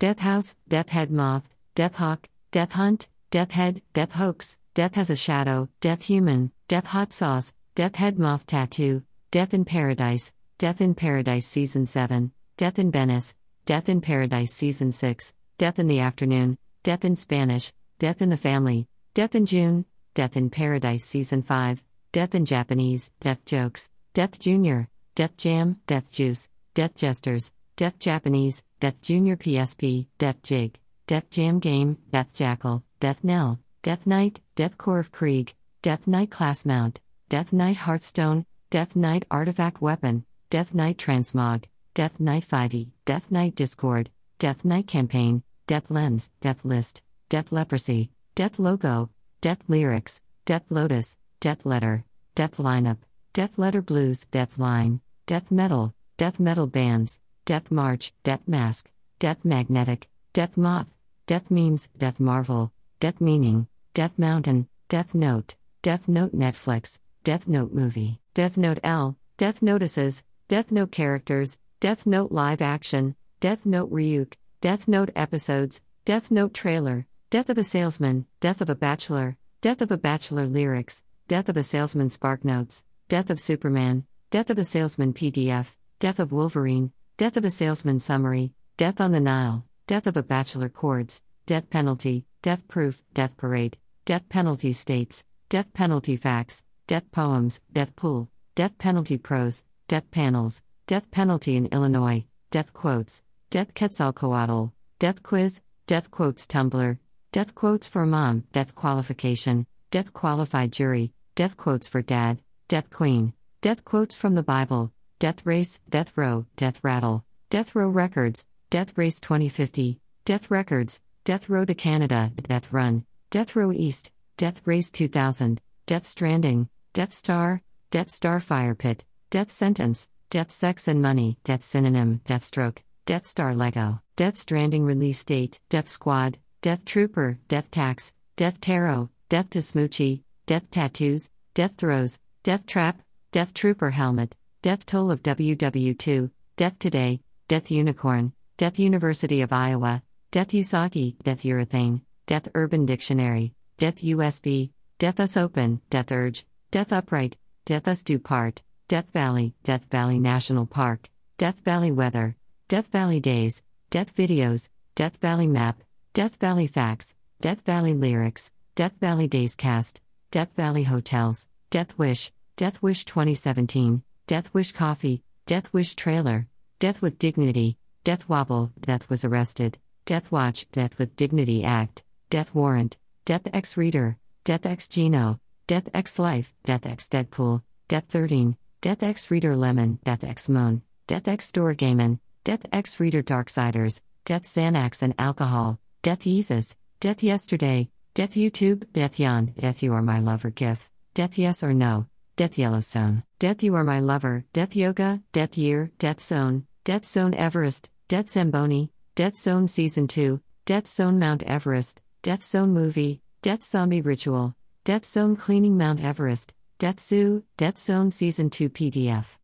Death 0.00 0.20
House, 0.20 0.56
Death 0.66 0.88
Head 0.88 1.10
Moth, 1.10 1.50
Death 1.74 1.96
Hawk, 1.96 2.26
Death 2.52 2.72
Hunt, 2.72 3.10
Death 3.30 3.50
Head, 3.50 3.82
Death 3.92 4.14
Hoax, 4.14 4.56
Death 4.72 4.94
Has 4.94 5.10
a 5.10 5.14
Shadow, 5.14 5.68
Death 5.82 6.04
Human, 6.04 6.52
Death 6.68 6.86
Hot 6.86 7.12
Sauce, 7.12 7.52
Death 7.74 7.96
Head 7.96 8.18
Moth 8.18 8.46
Tattoo, 8.46 9.02
Death 9.30 9.52
in 9.52 9.66
Paradise, 9.66 10.32
Death 10.56 10.80
in 10.80 10.94
Paradise 10.94 11.46
Season 11.46 11.84
7, 11.84 12.32
Death 12.56 12.78
in 12.78 12.90
Venice, 12.90 13.36
Death 13.66 13.90
in 13.90 14.00
Paradise 14.00 14.54
Season 14.54 14.90
6, 14.90 15.34
Death 15.58 15.78
in 15.78 15.86
the 15.86 16.00
Afternoon, 16.00 16.56
Death 16.82 17.04
in 17.04 17.14
Spanish, 17.14 17.70
Death 17.98 18.22
in 18.22 18.30
the 18.30 18.38
Family, 18.38 18.86
Death 19.12 19.34
in 19.34 19.44
June, 19.44 19.84
Death 20.14 20.34
in 20.34 20.48
Paradise 20.48 21.04
Season 21.04 21.42
5, 21.42 21.84
Death 22.10 22.34
in 22.34 22.46
Japanese, 22.46 23.10
Death 23.20 23.44
Jokes, 23.44 23.90
Death 24.14 24.40
Junior, 24.40 24.88
Death 25.14 25.36
Jam, 25.36 25.78
Death 25.86 26.10
Juice, 26.10 26.48
Death 26.72 26.94
Jesters, 26.94 27.52
Death 27.76 27.98
Japanese, 27.98 28.62
Death 28.80 29.00
Junior 29.00 29.36
PSP, 29.36 30.06
Death 30.18 30.42
Jig, 30.42 30.78
Death 31.06 31.30
Jam 31.30 31.58
Game, 31.58 31.98
Death 32.12 32.32
Jackal, 32.34 32.84
Death 33.00 33.24
Knell, 33.24 33.58
Death 33.82 34.06
Knight, 34.06 34.40
Death 34.54 34.76
Korps 34.76 35.00
of 35.00 35.12
Krieg, 35.12 35.54
Death 35.82 36.06
Knight 36.06 36.30
Class 36.30 36.66
Mount, 36.66 37.00
Death 37.28 37.52
Knight 37.52 37.76
Hearthstone, 37.78 38.44
Death 38.70 38.94
Knight 38.94 39.24
Artifact 39.30 39.80
Weapon, 39.80 40.24
Death 40.50 40.74
Knight 40.74 40.98
Transmog, 40.98 41.64
Death 41.94 42.20
Knight 42.20 42.44
5e, 42.46 42.90
Death 43.04 43.30
Knight 43.30 43.54
Discord, 43.54 44.10
Death 44.38 44.64
Knight 44.64 44.86
Campaign, 44.86 45.42
Death 45.66 45.90
Lens, 45.90 46.30
Death 46.40 46.64
List, 46.64 47.02
Death 47.28 47.50
Leprosy, 47.52 48.10
Death 48.34 48.58
Logo, 48.58 49.10
Death 49.40 49.64
Lyrics, 49.68 50.22
Death 50.44 50.64
Lotus, 50.70 51.16
Death 51.40 51.64
Letter, 51.64 52.04
Death 52.34 52.58
Lineup, 52.58 52.98
Death 53.32 53.58
Letter 53.58 53.82
Blues, 53.82 54.26
Death 54.26 54.58
Line, 54.58 55.00
Death 55.26 55.50
Metal, 55.50 55.94
Death 56.16 56.38
Metal 56.38 56.66
Bands, 56.66 57.20
Death 57.44 57.70
March, 57.70 58.12
Death 58.22 58.46
Mask, 58.46 58.90
Death 59.18 59.44
Magnetic, 59.44 60.08
Death 60.32 60.56
Moth, 60.56 60.94
Death 61.26 61.50
Memes, 61.50 61.88
Death 61.96 62.20
Marvel, 62.20 62.72
Death 63.00 63.20
Meaning, 63.20 63.66
Death 63.94 64.18
Mountain, 64.18 64.68
Death 64.88 65.14
Note, 65.14 65.56
Death 65.82 66.08
Note 66.08 66.34
Netflix, 66.34 67.00
Death 67.24 67.48
Note 67.48 67.72
Movie, 67.72 68.20
Death 68.34 68.56
Note 68.56 68.80
L, 68.84 69.16
Death 69.36 69.62
Notices, 69.62 70.24
Death 70.48 70.70
Note 70.70 70.92
Characters, 70.92 71.58
Death 71.80 72.06
Note 72.06 72.30
Live 72.32 72.60
Action, 72.60 73.16
Death 73.40 73.64
Note 73.64 73.90
Ryuk, 73.90 74.34
Death 74.60 74.86
Note 74.86 75.10
Episodes, 75.16 75.82
Death 76.04 76.30
Note 76.30 76.52
Trailer, 76.52 77.06
Death 77.30 77.48
of 77.48 77.58
a 77.58 77.64
Salesman, 77.64 78.26
Death 78.40 78.60
of 78.60 78.68
a 78.68 78.74
Bachelor, 78.74 79.36
Death 79.60 79.80
of 79.80 79.90
a 79.90 79.96
Bachelor 79.96 80.46
Lyrics, 80.46 81.04
Death 81.28 81.48
of 81.48 81.56
a 81.56 81.62
Salesman 81.62 82.10
Spark 82.10 82.44
Notes, 82.44 82.84
Death 83.08 83.30
of 83.30 83.40
Superman, 83.40 84.04
Death 84.30 84.50
of 84.50 84.58
a 84.58 84.64
Salesman 84.64 85.14
PDF, 85.14 85.76
Death 86.00 86.18
of 86.18 86.32
Wolverine, 86.32 86.92
Death 87.20 87.36
of 87.36 87.44
a 87.44 87.50
Salesman 87.50 88.00
Summary, 88.00 88.54
Death 88.78 88.98
on 88.98 89.12
the 89.12 89.20
Nile, 89.20 89.66
Death 89.86 90.06
of 90.06 90.16
a 90.16 90.22
Bachelor 90.22 90.70
Chords, 90.70 91.20
Death 91.44 91.68
Penalty, 91.68 92.24
Death 92.40 92.66
Proof, 92.66 93.02
Death 93.12 93.36
Parade, 93.36 93.76
Death 94.06 94.26
Penalty 94.30 94.72
States, 94.72 95.26
Death 95.50 95.70
Penalty 95.74 96.16
Facts, 96.16 96.64
Death 96.86 97.12
Poems, 97.12 97.60
Death 97.70 97.94
Pool, 97.94 98.30
Death 98.54 98.78
Penalty 98.78 99.18
Pros, 99.18 99.64
Death 99.86 100.10
Panels, 100.10 100.62
Death 100.86 101.10
Penalty 101.10 101.56
in 101.56 101.66
Illinois, 101.66 102.24
Death 102.50 102.72
Quotes, 102.72 103.20
Death 103.50 103.74
Quetzalcoatl, 103.74 104.72
Death 104.98 105.22
Quiz, 105.22 105.60
Death 105.86 106.10
Quotes 106.10 106.46
Tumblr, 106.46 106.98
Death 107.32 107.54
Quotes 107.54 107.86
for 107.86 108.06
Mom, 108.06 108.44
Death 108.54 108.74
Qualification, 108.74 109.66
Death 109.90 110.14
Qualified 110.14 110.72
Jury, 110.72 111.12
Death 111.34 111.58
Quotes 111.58 111.86
for 111.86 112.00
Dad, 112.00 112.40
Death 112.68 112.88
Queen, 112.88 113.34
Death 113.60 113.84
Quotes 113.84 114.14
from 114.14 114.36
the 114.36 114.42
Bible, 114.42 114.94
Death 115.20 115.44
Race, 115.44 115.80
Death 115.90 116.14
Row, 116.16 116.46
Death 116.56 116.80
Rattle, 116.82 117.26
Death 117.50 117.74
Row 117.74 117.90
Records, 117.90 118.46
Death 118.70 118.96
Race 118.96 119.20
2050, 119.20 120.00
Death 120.24 120.50
Records, 120.50 121.02
Death 121.26 121.50
Row 121.50 121.66
to 121.66 121.74
Canada, 121.74 122.32
Death 122.48 122.72
Run, 122.72 123.04
Death 123.30 123.54
Row 123.54 123.70
East, 123.70 124.12
Death 124.38 124.62
Race 124.64 124.90
2000, 124.90 125.60
Death 125.84 126.06
Stranding, 126.06 126.70
Death 126.94 127.12
Star, 127.12 127.60
Death 127.90 128.08
Star 128.08 128.40
Fire 128.40 128.74
Pit, 128.74 129.04
Death 129.28 129.50
Sentence, 129.50 130.08
Death 130.30 130.50
Sex 130.50 130.88
and 130.88 131.02
Money, 131.02 131.36
Death 131.44 131.64
Synonym, 131.64 132.22
Deathstroke, 132.24 132.78
Death 133.04 133.26
Star 133.26 133.54
Lego, 133.54 134.00
Death 134.16 134.38
Stranding 134.38 134.86
Release 134.86 135.22
Date, 135.22 135.60
Death 135.68 135.88
Squad, 135.88 136.38
Death 136.62 136.86
Trooper, 136.86 137.38
Death 137.46 137.70
Tax, 137.70 138.14
Death 138.38 138.58
Tarot, 138.58 139.10
Death 139.28 139.50
to 139.50 139.58
Smoochy, 139.58 140.22
Death 140.46 140.70
Tattoos, 140.70 141.28
Death 141.52 141.74
Throes, 141.76 142.18
Death 142.42 142.64
Trap, 142.64 143.02
Death 143.32 143.52
Trooper 143.52 143.90
Helmet, 143.90 144.34
Death 144.62 144.84
Toll 144.84 145.10
of 145.10 145.22
WW2, 145.22 146.30
Death 146.58 146.78
Today, 146.78 147.22
Death 147.48 147.70
Unicorn, 147.70 148.34
Death 148.58 148.78
University 148.78 149.40
of 149.40 149.54
Iowa, 149.54 150.02
Death 150.32 150.48
Usagi, 150.48 151.16
Death 151.22 151.44
Urethane, 151.44 152.02
Death 152.26 152.46
Urban 152.54 152.84
Dictionary, 152.84 153.54
Death 153.78 154.02
USB, 154.02 154.72
Death 154.98 155.18
Us 155.18 155.38
Open, 155.38 155.80
Death 155.88 156.12
Urge, 156.12 156.44
Death 156.70 156.92
Upright, 156.92 157.38
Death 157.64 157.88
Us 157.88 158.02
Do 158.02 158.18
Part, 158.18 158.60
Death 158.86 159.10
Valley, 159.14 159.54
Death 159.64 159.86
Valley 159.90 160.18
National 160.18 160.66
Park, 160.66 161.08
Death 161.38 161.60
Valley 161.60 161.90
Weather, 161.90 162.36
Death 162.68 162.88
Valley 162.88 163.18
Days, 163.18 163.62
Death 163.88 164.14
Videos, 164.14 164.68
Death 164.94 165.16
Valley 165.22 165.46
Map, 165.46 165.82
Death 166.12 166.36
Valley 166.36 166.66
Facts, 166.66 167.14
Death 167.40 167.62
Valley 167.64 167.94
Lyrics, 167.94 168.52
Death 168.74 168.92
Valley 169.00 169.26
Days 169.26 169.54
Cast, 169.54 170.02
Death 170.30 170.52
Valley 170.52 170.82
Hotels, 170.82 171.46
Death 171.70 171.96
Wish, 171.96 172.30
Death 172.58 172.82
Wish 172.82 173.06
2017, 173.06 174.02
Death 174.30 174.54
Wish 174.54 174.70
Coffee, 174.70 175.24
Death 175.48 175.72
Wish 175.72 175.96
Trailer, 175.96 176.46
Death 176.78 177.02
with 177.02 177.18
Dignity, 177.18 177.76
Death 178.04 178.28
Wobble, 178.28 178.72
Death 178.78 179.10
Was 179.10 179.24
Arrested, 179.24 179.76
Death 180.06 180.30
Watch, 180.30 180.70
Death 180.70 181.00
with 181.00 181.16
Dignity 181.16 181.64
Act, 181.64 182.04
Death 182.30 182.54
Warrant, 182.54 182.96
Death 183.24 183.48
X 183.52 183.76
Reader, 183.76 184.18
Death 184.44 184.66
X 184.66 184.86
Geno, 184.86 185.40
Death 185.66 185.88
X 185.92 186.20
Life, 186.20 186.54
Death 186.62 186.86
X 186.86 187.08
Deadpool, 187.08 187.64
Death 187.88 188.04
13, 188.04 188.56
Death 188.80 189.02
X 189.02 189.32
Reader 189.32 189.56
Lemon, 189.56 189.98
Death 190.04 190.22
X 190.22 190.48
Moon, 190.48 190.82
Death 191.08 191.26
X 191.26 191.46
Store 191.46 191.74
Gamin, 191.74 192.20
Death 192.44 192.64
X 192.72 193.00
Reader 193.00 193.24
Darksiders, 193.24 194.00
Death 194.24 194.44
Xanax 194.44 195.02
and 195.02 195.12
Alcohol, 195.18 195.80
Death 196.02 196.20
Yeezus, 196.20 196.76
Death 197.00 197.24
Yesterday, 197.24 197.90
Death 198.14 198.34
YouTube, 198.34 198.92
Death 198.92 199.18
Yon, 199.18 199.54
Death 199.58 199.82
You 199.82 199.92
Are 199.92 200.02
My 200.02 200.20
Lover 200.20 200.50
GIF, 200.50 200.88
Death 201.14 201.36
Yes 201.36 201.64
or 201.64 201.74
No, 201.74 202.06
Death 202.40 202.56
Yellowstone, 202.56 203.22
Death 203.38 203.62
You 203.62 203.74
Are 203.74 203.84
My 203.84 204.00
Lover, 204.00 204.46
Death 204.54 204.74
Yoga, 204.74 205.20
Death 205.30 205.58
Year, 205.58 205.90
Death 205.98 206.22
Zone, 206.22 206.64
Death 206.84 207.04
Zone 207.04 207.34
Everest, 207.34 207.90
Death 208.08 208.30
Zamboni, 208.30 208.90
Death 209.14 209.36
Zone 209.36 209.68
Season 209.68 210.08
2, 210.08 210.40
Death 210.64 210.86
Zone 210.86 211.18
Mount 211.18 211.42
Everest, 211.42 212.00
Death 212.22 212.42
Zone 212.42 212.72
Movie, 212.72 213.20
Death 213.42 213.62
Zombie 213.62 214.00
Ritual, 214.00 214.54
Death 214.86 215.04
Zone 215.04 215.36
Cleaning 215.36 215.76
Mount 215.76 216.02
Everest, 216.02 216.54
Death 216.78 216.98
Zoo, 216.98 217.44
Death 217.58 217.76
Zone 217.76 218.10
Season 218.10 218.48
2 218.48 218.70
PDF. 218.70 219.36